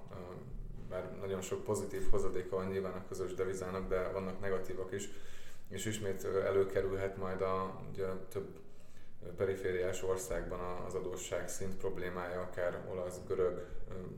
Bár 0.89 1.11
nagyon 1.21 1.41
sok 1.41 1.65
pozitív 1.65 2.03
hozadéka 2.11 2.57
van 2.57 2.67
nyilván 2.67 2.93
a 2.93 3.05
közös 3.09 3.35
devizának, 3.35 3.89
de 3.89 4.11
vannak 4.13 4.41
negatívak 4.41 4.93
is 4.93 5.09
és 5.69 5.87
ismét 5.87 6.25
előkerülhet 6.45 7.17
majd 7.17 7.41
a 7.41 7.81
ugye, 7.93 8.07
több 8.33 8.47
perifériás 9.37 10.03
országban 10.03 10.61
az 10.87 10.95
adósság 10.95 11.49
szint 11.49 11.75
problémája, 11.75 12.41
akár 12.41 12.81
olasz, 12.91 13.21
görög, 13.29 13.67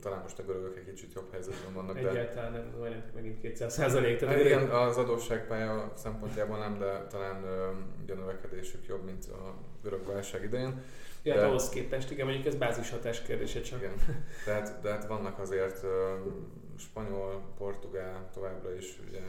talán 0.01 0.21
most 0.21 0.39
a 0.39 0.43
görögök 0.43 0.77
egy 0.77 0.85
kicsit 0.85 1.13
jobb 1.13 1.31
helyzetben 1.31 1.73
vannak. 1.73 1.99
De... 1.99 2.09
Egyáltalán 2.09 2.51
nem, 2.51 2.73
majdnem 2.79 3.03
megint 3.15 3.39
200 3.41 3.73
százalék. 3.73 4.23
Hát 4.23 4.39
igen, 4.39 4.69
az 4.69 4.97
adósságpálya 4.97 5.91
szempontjából 5.95 6.57
nem, 6.57 6.79
de 6.79 7.05
talán 7.09 7.43
ugye 8.03 8.13
a 8.13 8.17
növekedésük 8.17 8.85
jobb, 8.87 9.03
mint 9.03 9.25
a 9.25 9.55
görög 9.83 10.05
válság 10.05 10.43
idején. 10.43 10.83
Ja, 11.23 11.35
de, 11.35 11.45
ahhoz 11.45 11.69
képest, 11.69 12.11
igen, 12.11 12.25
mondjuk 12.25 12.47
ez 12.47 12.55
bázishatás 12.55 13.21
kérdése 13.21 13.61
csak. 13.61 13.79
Igen, 13.79 13.93
tehát, 14.45 14.81
de 14.81 14.89
hát 14.89 15.07
vannak 15.07 15.39
azért 15.39 15.85
spanyol, 16.77 17.41
portugál, 17.57 18.29
továbbra 18.33 18.75
is 18.75 18.99
ugye 19.07 19.19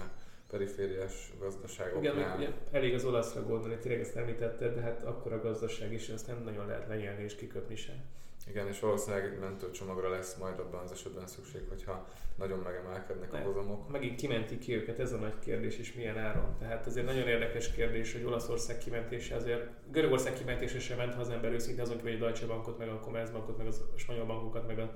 perifériás 0.52 1.32
gazdaságoknál. 1.38 2.14
Igen, 2.14 2.36
ugye 2.36 2.48
elég 2.70 2.94
az 2.94 3.04
olaszra 3.04 3.42
gondolni, 3.42 3.76
tényleg 3.76 4.00
ezt 4.00 4.16
említetted, 4.16 4.74
de 4.74 4.80
hát 4.80 5.02
akkor 5.02 5.32
a 5.32 5.40
gazdaság 5.40 5.92
is, 5.92 6.08
ezt 6.08 6.26
nem 6.26 6.42
nagyon 6.44 6.66
lehet 6.66 6.88
lenyelni 6.88 7.22
és 7.22 7.34
kiköpni 7.34 7.76
sem. 7.76 7.96
Igen, 8.46 8.68
és 8.68 8.80
valószínűleg 8.80 9.24
egy 9.24 9.38
mentőcsomagra 9.38 10.10
lesz 10.10 10.36
majd 10.36 10.58
abban 10.58 10.82
az 10.82 10.92
esetben 10.92 11.26
szükség, 11.26 11.60
hogyha 11.68 12.08
nagyon 12.38 12.58
megemelkednek 12.58 13.32
a 13.32 13.36
hozamok. 13.36 13.90
Megint 13.90 14.16
kimentik 14.16 14.58
ki 14.58 14.74
őket, 14.74 14.98
ez 14.98 15.12
a 15.12 15.16
nagy 15.16 15.38
kérdés, 15.38 15.78
és 15.78 15.92
milyen 15.92 16.18
áron. 16.18 16.56
Tehát 16.58 16.86
azért 16.86 17.06
nagyon 17.06 17.28
érdekes 17.28 17.72
kérdés, 17.72 18.12
hogy 18.12 18.24
Olaszország 18.24 18.78
kimentése 18.78 19.34
azért, 19.34 19.70
Görögország 19.90 20.32
kimentése 20.32 20.80
sem 20.80 20.96
ment, 20.96 21.14
ha 21.14 21.20
az 21.20 21.30
ember 21.30 21.52
őszinte 21.52 21.82
azon 21.82 22.00
hogy 22.00 22.14
a 22.14 22.18
Deutsche 22.18 22.46
Bankot, 22.46 22.78
meg 22.78 22.88
a 22.88 23.00
Commerzbankot, 23.00 23.58
meg 23.58 23.66
a 23.66 23.72
spanyol 23.96 24.26
bankokat, 24.26 24.66
meg 24.66 24.78
a 24.78 24.92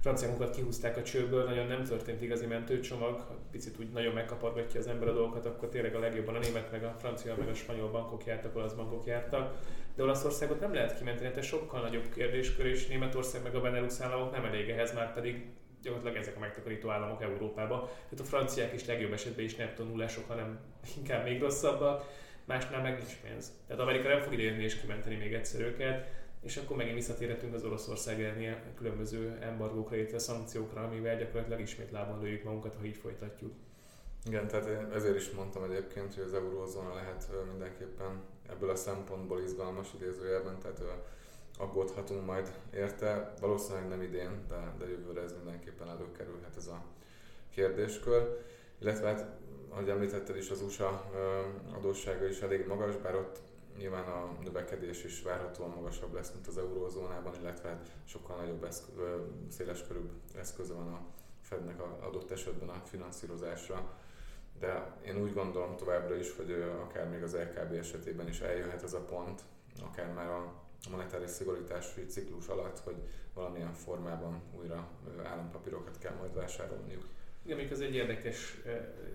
franciákat 0.00 0.54
kihúzták 0.54 0.96
a 0.96 1.02
csőből, 1.02 1.44
nagyon 1.44 1.66
nem 1.66 1.84
történt 1.84 2.22
igazi 2.22 2.46
mentőcsomag, 2.46 3.26
picit 3.50 3.78
úgy 3.78 3.90
nagyon 3.90 4.14
megkapargatja 4.14 4.80
az 4.80 4.86
ember 4.86 5.08
a 5.08 5.12
dolgokat, 5.12 5.46
akkor 5.46 5.68
tényleg 5.68 5.94
a 5.94 5.98
legjobban 5.98 6.34
a 6.34 6.38
német, 6.38 6.70
meg 6.70 6.84
a 6.84 6.94
francia, 6.98 7.36
meg 7.38 7.48
a 7.48 7.54
spanyol 7.54 7.90
bankok 7.90 8.24
jártak, 8.24 8.56
olasz 8.56 8.72
bankok 8.72 9.06
jártak, 9.06 9.58
de 9.94 10.02
Olaszországot 10.02 10.60
nem 10.60 10.74
lehet 10.74 10.98
kimenteni, 10.98 11.36
ez 11.36 11.44
sokkal 11.44 11.80
nagyobb 11.80 12.08
kérdéskör, 12.14 12.66
és 12.66 12.86
Németország 12.86 13.42
meg 13.42 13.54
a 13.54 13.60
Benelux 13.60 14.00
államok 14.00 14.32
nem 14.32 14.44
elég 14.44 14.68
ehhez, 14.68 14.94
már 14.94 15.14
pedig 15.14 15.46
gyakorlatilag 15.82 16.22
ezek 16.22 16.36
a 16.36 16.40
megtakarító 16.40 16.90
államok 16.90 17.22
Európában. 17.22 17.80
Tehát 17.80 18.20
a 18.20 18.24
franciák 18.24 18.72
is 18.72 18.86
legjobb 18.86 19.12
esetben 19.12 19.44
is 19.44 19.54
nem 19.54 19.70
nullások, 19.78 20.28
hanem 20.28 20.58
inkább 20.96 21.24
még 21.24 21.40
rosszabbak, 21.40 22.04
másnál 22.44 22.82
meg 22.82 22.96
nincs 22.96 23.16
pénz. 23.22 23.52
Tehát 23.66 23.82
Amerika 23.82 24.08
nem 24.08 24.20
fog 24.20 24.32
idejönni 24.32 24.62
és 24.62 24.80
kimenteni 24.80 25.16
még 25.16 25.34
egyszer 25.34 25.60
őket 25.60 26.19
és 26.42 26.56
akkor 26.56 26.76
megint 26.76 26.94
visszatérhetünk 26.94 27.54
az 27.54 27.64
Oroszország 27.64 28.22
elleni 28.22 28.56
különböző 28.76 29.38
embargókra, 29.40 29.96
illetve 29.96 30.18
szankciókra, 30.18 30.82
amivel 30.82 31.16
gyakorlatilag 31.16 31.60
ismét 31.60 31.90
lábon 31.90 32.20
lőjük 32.20 32.44
magunkat, 32.44 32.76
ha 32.78 32.84
így 32.84 32.96
folytatjuk. 32.96 33.52
Igen, 34.24 34.48
tehát 34.48 34.66
én 34.66 34.92
ezért 34.94 35.16
is 35.16 35.30
mondtam 35.30 35.62
egyébként, 35.64 36.14
hogy 36.14 36.24
az 36.24 36.34
eurózóna 36.34 36.94
lehet 36.94 37.28
mindenképpen 37.50 38.22
ebből 38.50 38.70
a 38.70 38.74
szempontból 38.74 39.40
izgalmas 39.40 39.88
idézőjelben, 39.94 40.58
tehát 40.58 40.82
aggódhatunk 41.58 42.26
majd 42.26 42.52
érte, 42.74 43.34
valószínűleg 43.40 43.88
nem 43.88 44.02
idén, 44.02 44.44
de, 44.48 44.74
de 44.78 44.88
jövőre 44.88 45.20
ez 45.22 45.32
mindenképpen 45.32 45.88
előkerülhet 45.88 46.56
ez 46.56 46.66
a 46.66 46.82
kérdéskör. 47.54 48.38
Illetve 48.78 49.06
hát, 49.06 49.26
ahogy 49.68 49.88
említetted 49.88 50.36
is, 50.36 50.50
az 50.50 50.62
USA 50.62 51.10
adóssága 51.74 52.28
is 52.28 52.40
elég 52.40 52.66
magas, 52.66 52.96
bár 52.96 53.14
ott 53.14 53.38
Nyilván 53.76 54.04
a 54.04 54.36
növekedés 54.42 55.04
is 55.04 55.22
várhatóan 55.22 55.70
magasabb 55.70 56.12
lesz, 56.12 56.32
mint 56.32 56.46
az 56.46 56.58
eurózónában, 56.58 57.34
illetve 57.40 57.68
hát 57.68 57.90
sokkal 58.04 58.36
nagyobb 58.36 58.64
eszköz, 58.64 58.94
széleskörűbb 59.48 60.10
eszköze 60.38 60.72
van 60.72 60.88
a 60.92 61.00
Fednek 61.40 61.80
adott 61.80 62.30
esetben 62.30 62.68
a 62.68 62.80
finanszírozásra. 62.84 63.98
De 64.58 64.96
én 65.06 65.22
úgy 65.22 65.32
gondolom 65.32 65.76
továbbra 65.76 66.16
is, 66.16 66.36
hogy 66.36 66.52
akár 66.82 67.08
még 67.08 67.22
az 67.22 67.36
LKB 67.36 67.72
esetében 67.72 68.28
is 68.28 68.40
eljöhet 68.40 68.82
ez 68.82 68.92
a 68.92 69.04
pont, 69.04 69.42
akár 69.82 70.12
már 70.12 70.28
a 70.30 70.52
monetáris 70.90 71.30
szigorítási 71.30 72.06
ciklus 72.06 72.46
alatt, 72.46 72.78
hogy 72.78 72.96
valamilyen 73.34 73.72
formában 73.72 74.42
újra 74.58 74.88
állampapírokat 75.24 75.98
kell 75.98 76.14
majd 76.14 76.34
vásárolniuk. 76.34 77.06
Igen, 77.44 77.56
még 77.56 77.72
az 77.72 77.80
egy 77.80 77.94
érdekes 77.94 78.56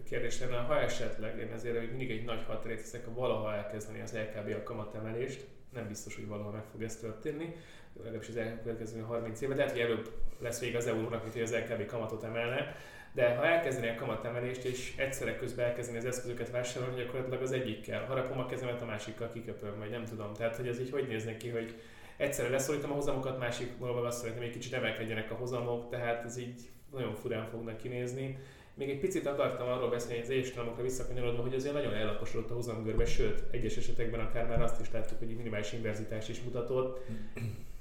kérdés 0.05 0.39
lenne, 0.39 0.57
ha 0.57 0.79
esetleg, 0.79 1.39
én 1.39 1.51
ezért 1.51 1.77
hogy 1.77 1.89
mindig 1.89 2.11
egy 2.11 2.23
nagy 2.23 2.43
határét 2.43 2.79
hiszek, 2.79 3.05
ha 3.05 3.13
valaha 3.13 3.55
elkezdeni 3.55 4.01
az 4.01 4.13
LKB 4.13 4.55
a 4.55 4.63
kamatemelést, 4.63 5.45
nem 5.73 5.88
biztos, 5.88 6.15
hogy 6.15 6.27
valahol 6.27 6.51
meg 6.51 6.63
fog 6.71 6.83
ez 6.83 6.95
történni, 6.95 7.55
legalábbis 7.97 8.27
az 8.27 8.38
elkövetkező 8.38 8.99
30 8.99 9.41
évben, 9.41 9.57
de 9.57 9.63
lehet, 9.63 9.77
hogy 9.77 9.89
előbb 9.89 10.11
lesz 10.39 10.59
vége 10.59 10.77
az 10.77 10.88
eurónak, 10.88 11.21
mint 11.21 11.33
hogy 11.33 11.41
az 11.41 11.53
LKB 11.55 11.85
kamatot 11.85 12.23
emelne, 12.23 12.75
de 13.13 13.35
ha 13.35 13.45
elkezdeni 13.45 13.88
a 13.88 13.95
kamatemelést, 13.95 14.63
és 14.63 14.93
egyszerre 14.97 15.35
közben 15.35 15.65
elkezdeni 15.65 15.97
az 15.97 16.05
eszközöket 16.05 16.49
vásárolni, 16.49 17.01
gyakorlatilag 17.01 17.41
az 17.41 17.51
egyikkel 17.51 18.05
harapom 18.05 18.39
a 18.39 18.45
kezemet, 18.45 18.81
a 18.81 18.85
másikkal 18.85 19.29
kiköpöm, 19.33 19.77
vagy 19.77 19.89
nem 19.89 20.05
tudom. 20.05 20.33
Tehát, 20.33 20.55
hogy 20.55 20.67
ez 20.67 20.79
így 20.79 20.91
hogy 20.91 21.07
néz 21.07 21.29
ki, 21.38 21.49
hogy 21.49 21.81
egyszerre 22.17 22.49
leszorítom 22.49 22.91
a 22.91 22.93
hozamokat, 22.93 23.39
másik 23.39 23.71
azt 23.79 24.17
szeretném, 24.17 24.41
hogy 24.41 24.51
egy 24.51 24.57
kicsit 24.57 24.73
emelkedjenek 24.73 25.31
a 25.31 25.35
hozamok, 25.35 25.89
tehát 25.89 26.25
ez 26.25 26.38
így 26.38 26.61
nagyon 26.95 27.15
furán 27.15 27.47
fognak 27.49 27.77
kinézni. 27.77 28.38
Még 28.73 28.89
egy 28.89 28.99
picit 28.99 29.25
akartam 29.25 29.67
arról 29.67 29.89
beszélni, 29.89 30.15
hogy 30.15 30.23
az 30.23 30.29
egyesülalmakra 30.29 30.84
visszakanyarodva, 30.84 31.41
hogy 31.41 31.53
azért 31.53 31.73
nagyon 31.73 31.93
ellaposodott 31.93 32.49
a 32.49 32.53
hozamgörbe, 32.53 33.05
sőt, 33.05 33.43
egyes 33.51 33.77
esetekben 33.77 34.19
akár 34.19 34.47
már 34.47 34.62
azt 34.62 34.81
is 34.81 34.91
láttuk, 34.91 35.19
hogy 35.19 35.36
minimális 35.36 35.73
inverzitás 35.73 36.29
is 36.29 36.41
mutatott. 36.41 37.05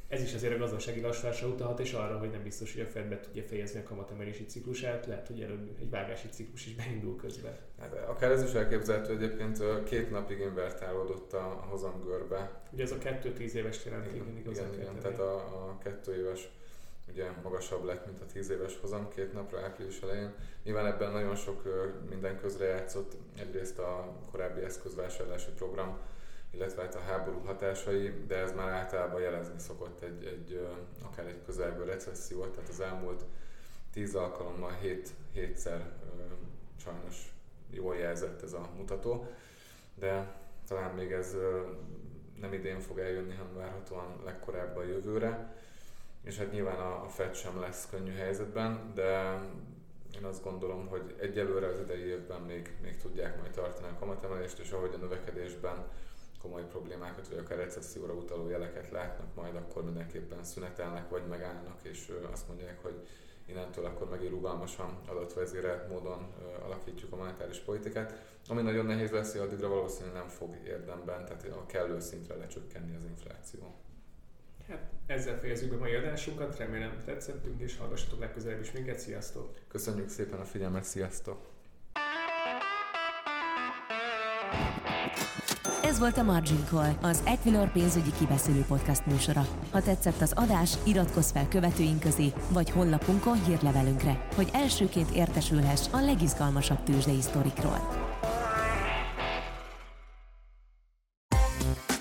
Ez 0.09 0.23
is 0.23 0.35
azért 0.35 0.55
a 0.55 0.59
gazdasági 0.59 1.01
lassulásra 1.01 1.49
utalhat, 1.49 1.81
és 1.81 1.93
arra, 1.93 2.19
hogy 2.19 2.31
nem 2.31 2.43
biztos, 2.43 2.73
hogy 2.73 2.83
a 2.83 2.87
Fed 2.87 3.09
be 3.09 3.21
tudja 3.21 3.43
fejezni 3.43 3.81
a 3.81 3.83
kamatemelési 3.83 4.45
ciklusát, 4.45 5.07
lehet, 5.07 5.27
hogy 5.27 5.41
előbb 5.41 5.71
egy 5.81 5.91
vágási 5.91 6.29
ciklus 6.29 6.67
is 6.67 6.75
beindul 6.75 7.17
közben. 7.17 7.57
Hát, 7.81 8.09
akár 8.09 8.31
ez 8.31 8.43
is 8.43 8.53
elképzelhető, 8.53 9.13
egyébként 9.13 9.85
két 9.85 10.11
napig 10.11 10.39
invertálódott 10.39 11.33
a 11.33 11.67
hozamgörbe. 11.69 12.63
Ugye 12.73 12.83
ez 12.83 12.93
a 12.93 12.99
kettő 12.99 13.33
tíz 13.33 13.55
éves 13.55 13.85
jelent, 13.85 14.07
igen, 14.07 14.37
igen, 14.39 14.53
igen, 14.53 14.75
igen 14.75 14.99
tehát 15.01 15.19
a, 15.19 15.35
a 15.35 15.79
kettő 15.83 16.17
éves 16.17 16.49
ugye 17.09 17.31
magasabb 17.43 17.85
lett, 17.85 18.07
mint 18.07 18.21
a 18.21 18.27
10 18.27 18.51
éves 18.51 18.79
hozam 18.81 19.09
két 19.09 19.33
napra 19.33 19.61
április 19.61 20.01
elején. 20.01 20.35
Nyilván 20.63 20.87
ebben 20.87 21.13
nagyon 21.13 21.37
sok 21.37 21.63
minden 22.09 22.41
közre 22.41 22.65
játszott, 22.65 23.17
egyrészt 23.39 23.79
a 23.79 24.13
korábbi 24.31 24.61
eszközvásárlási 24.61 25.51
program, 25.57 25.99
illetve 26.51 26.83
hát 26.83 26.95
a 26.95 27.01
háború 27.01 27.41
hatásai, 27.45 28.25
de 28.27 28.37
ez 28.37 28.53
már 28.53 28.69
általában 28.69 29.21
jelezni 29.21 29.59
szokott 29.59 30.03
egy, 30.03 30.25
egy 30.25 30.69
akár 31.03 31.27
egy 31.27 31.43
közelgő 31.45 31.85
recessziót, 31.85 32.55
tehát 32.55 32.69
az 32.69 32.81
elmúlt 32.81 33.25
10 33.93 34.15
alkalommal 34.15 34.73
7, 34.73 35.11
7-szer 35.35 35.81
sajnos 36.77 37.33
jól 37.71 37.97
jelzett 37.97 38.43
ez 38.43 38.53
a 38.53 38.69
mutató, 38.77 39.27
de 39.95 40.41
talán 40.69 40.95
még 40.95 41.13
ez 41.13 41.37
nem 42.41 42.53
idén 42.53 42.81
fog 42.81 42.99
eljönni, 42.99 43.35
hanem 43.35 43.55
várhatóan 43.55 44.21
legkorábban 44.25 44.87
jövőre 44.87 45.55
és 46.25 46.37
hát 46.37 46.53
nyilván 46.53 46.79
a, 46.79 47.05
a 47.05 47.09
Fed 47.09 47.35
sem 47.35 47.61
lesz 47.61 47.89
könnyű 47.91 48.13
helyzetben, 48.13 48.93
de 48.95 49.41
én 50.17 50.25
azt 50.25 50.43
gondolom, 50.43 50.87
hogy 50.87 51.15
egyelőre 51.21 51.67
az 51.67 51.81
idei 51.81 52.05
évben 52.05 52.41
még, 52.41 52.77
még 52.83 52.97
tudják 52.97 53.41
majd 53.41 53.51
tartani 53.51 53.87
a 53.87 53.99
kamatemelést, 53.99 54.59
és 54.59 54.71
ahogy 54.71 54.95
a 54.95 54.99
növekedésben 54.99 55.87
komoly 56.43 56.67
problémákat, 56.67 57.29
vagy 57.29 57.39
akár 57.39 57.59
recesszióra 57.59 58.13
utaló 58.13 58.49
jeleket 58.49 58.91
látnak, 58.91 59.35
majd 59.35 59.57
akkor 59.57 59.85
mindenképpen 59.85 60.45
szünetelnek, 60.45 61.09
vagy 61.09 61.27
megállnak, 61.27 61.79
és 61.83 62.13
azt 62.33 62.49
mondják, 62.49 62.83
hogy 62.83 63.07
innentől 63.47 63.85
akkor 63.85 64.09
megint 64.09 64.31
rugalmasan 64.31 64.99
adatvezérelt 65.07 65.89
módon 65.89 66.33
alakítjuk 66.65 67.13
a 67.13 67.17
monetáris 67.17 67.59
politikát. 67.59 68.23
Ami 68.49 68.63
nagyon 68.63 68.87
nehéz 68.87 69.11
lesz, 69.11 69.33
hogy 69.33 69.41
addigra 69.41 69.69
valószínűleg 69.69 70.15
nem 70.15 70.29
fog 70.29 70.57
érdemben, 70.67 71.25
tehát 71.25 71.45
a 71.45 71.67
kellő 71.67 72.01
szintre 72.01 72.35
lecsökkenni 72.35 72.97
az 72.97 73.05
infláció. 73.05 73.75
Hát 74.69 74.83
ezzel 75.07 75.39
fejezzük 75.39 75.71
be 75.71 75.77
mai 75.77 75.95
adásunkat, 75.95 76.57
remélem 76.59 77.03
tetszettünk, 77.05 77.61
és 77.61 77.77
hallgassatok 77.77 78.21
legközelebb 78.21 78.61
is 78.61 78.73
minket, 78.73 78.99
sziasztok! 78.99 79.59
Köszönjük 79.69 80.09
szépen 80.09 80.41
a 80.41 80.45
figyelmet, 80.45 80.85
sziasztok! 80.85 81.53
Ez 85.83 85.99
volt 85.99 86.17
a 86.17 86.23
Margin 86.23 86.65
Call, 86.65 86.93
az 87.03 87.23
Equilor 87.27 87.73
pénzügyi 87.73 88.11
kibeszélő 88.19 88.65
podcast 88.69 89.07
műsora. 89.07 89.47
Ha 89.71 89.83
tetszett 89.83 90.21
az 90.21 90.33
adás, 90.37 90.75
iratkozz 90.87 91.31
fel 91.31 91.49
követőink 91.49 92.01
közé, 92.01 92.33
vagy 92.49 92.71
honlapunkon 92.71 93.45
hírlevelünkre, 93.45 94.27
hogy 94.35 94.49
elsőként 94.53 95.11
értesülhess 95.11 95.93
a 95.93 96.01
legizgalmasabb 96.01 96.83
tőzsdei 96.83 97.21
sztorikról. 97.21 97.79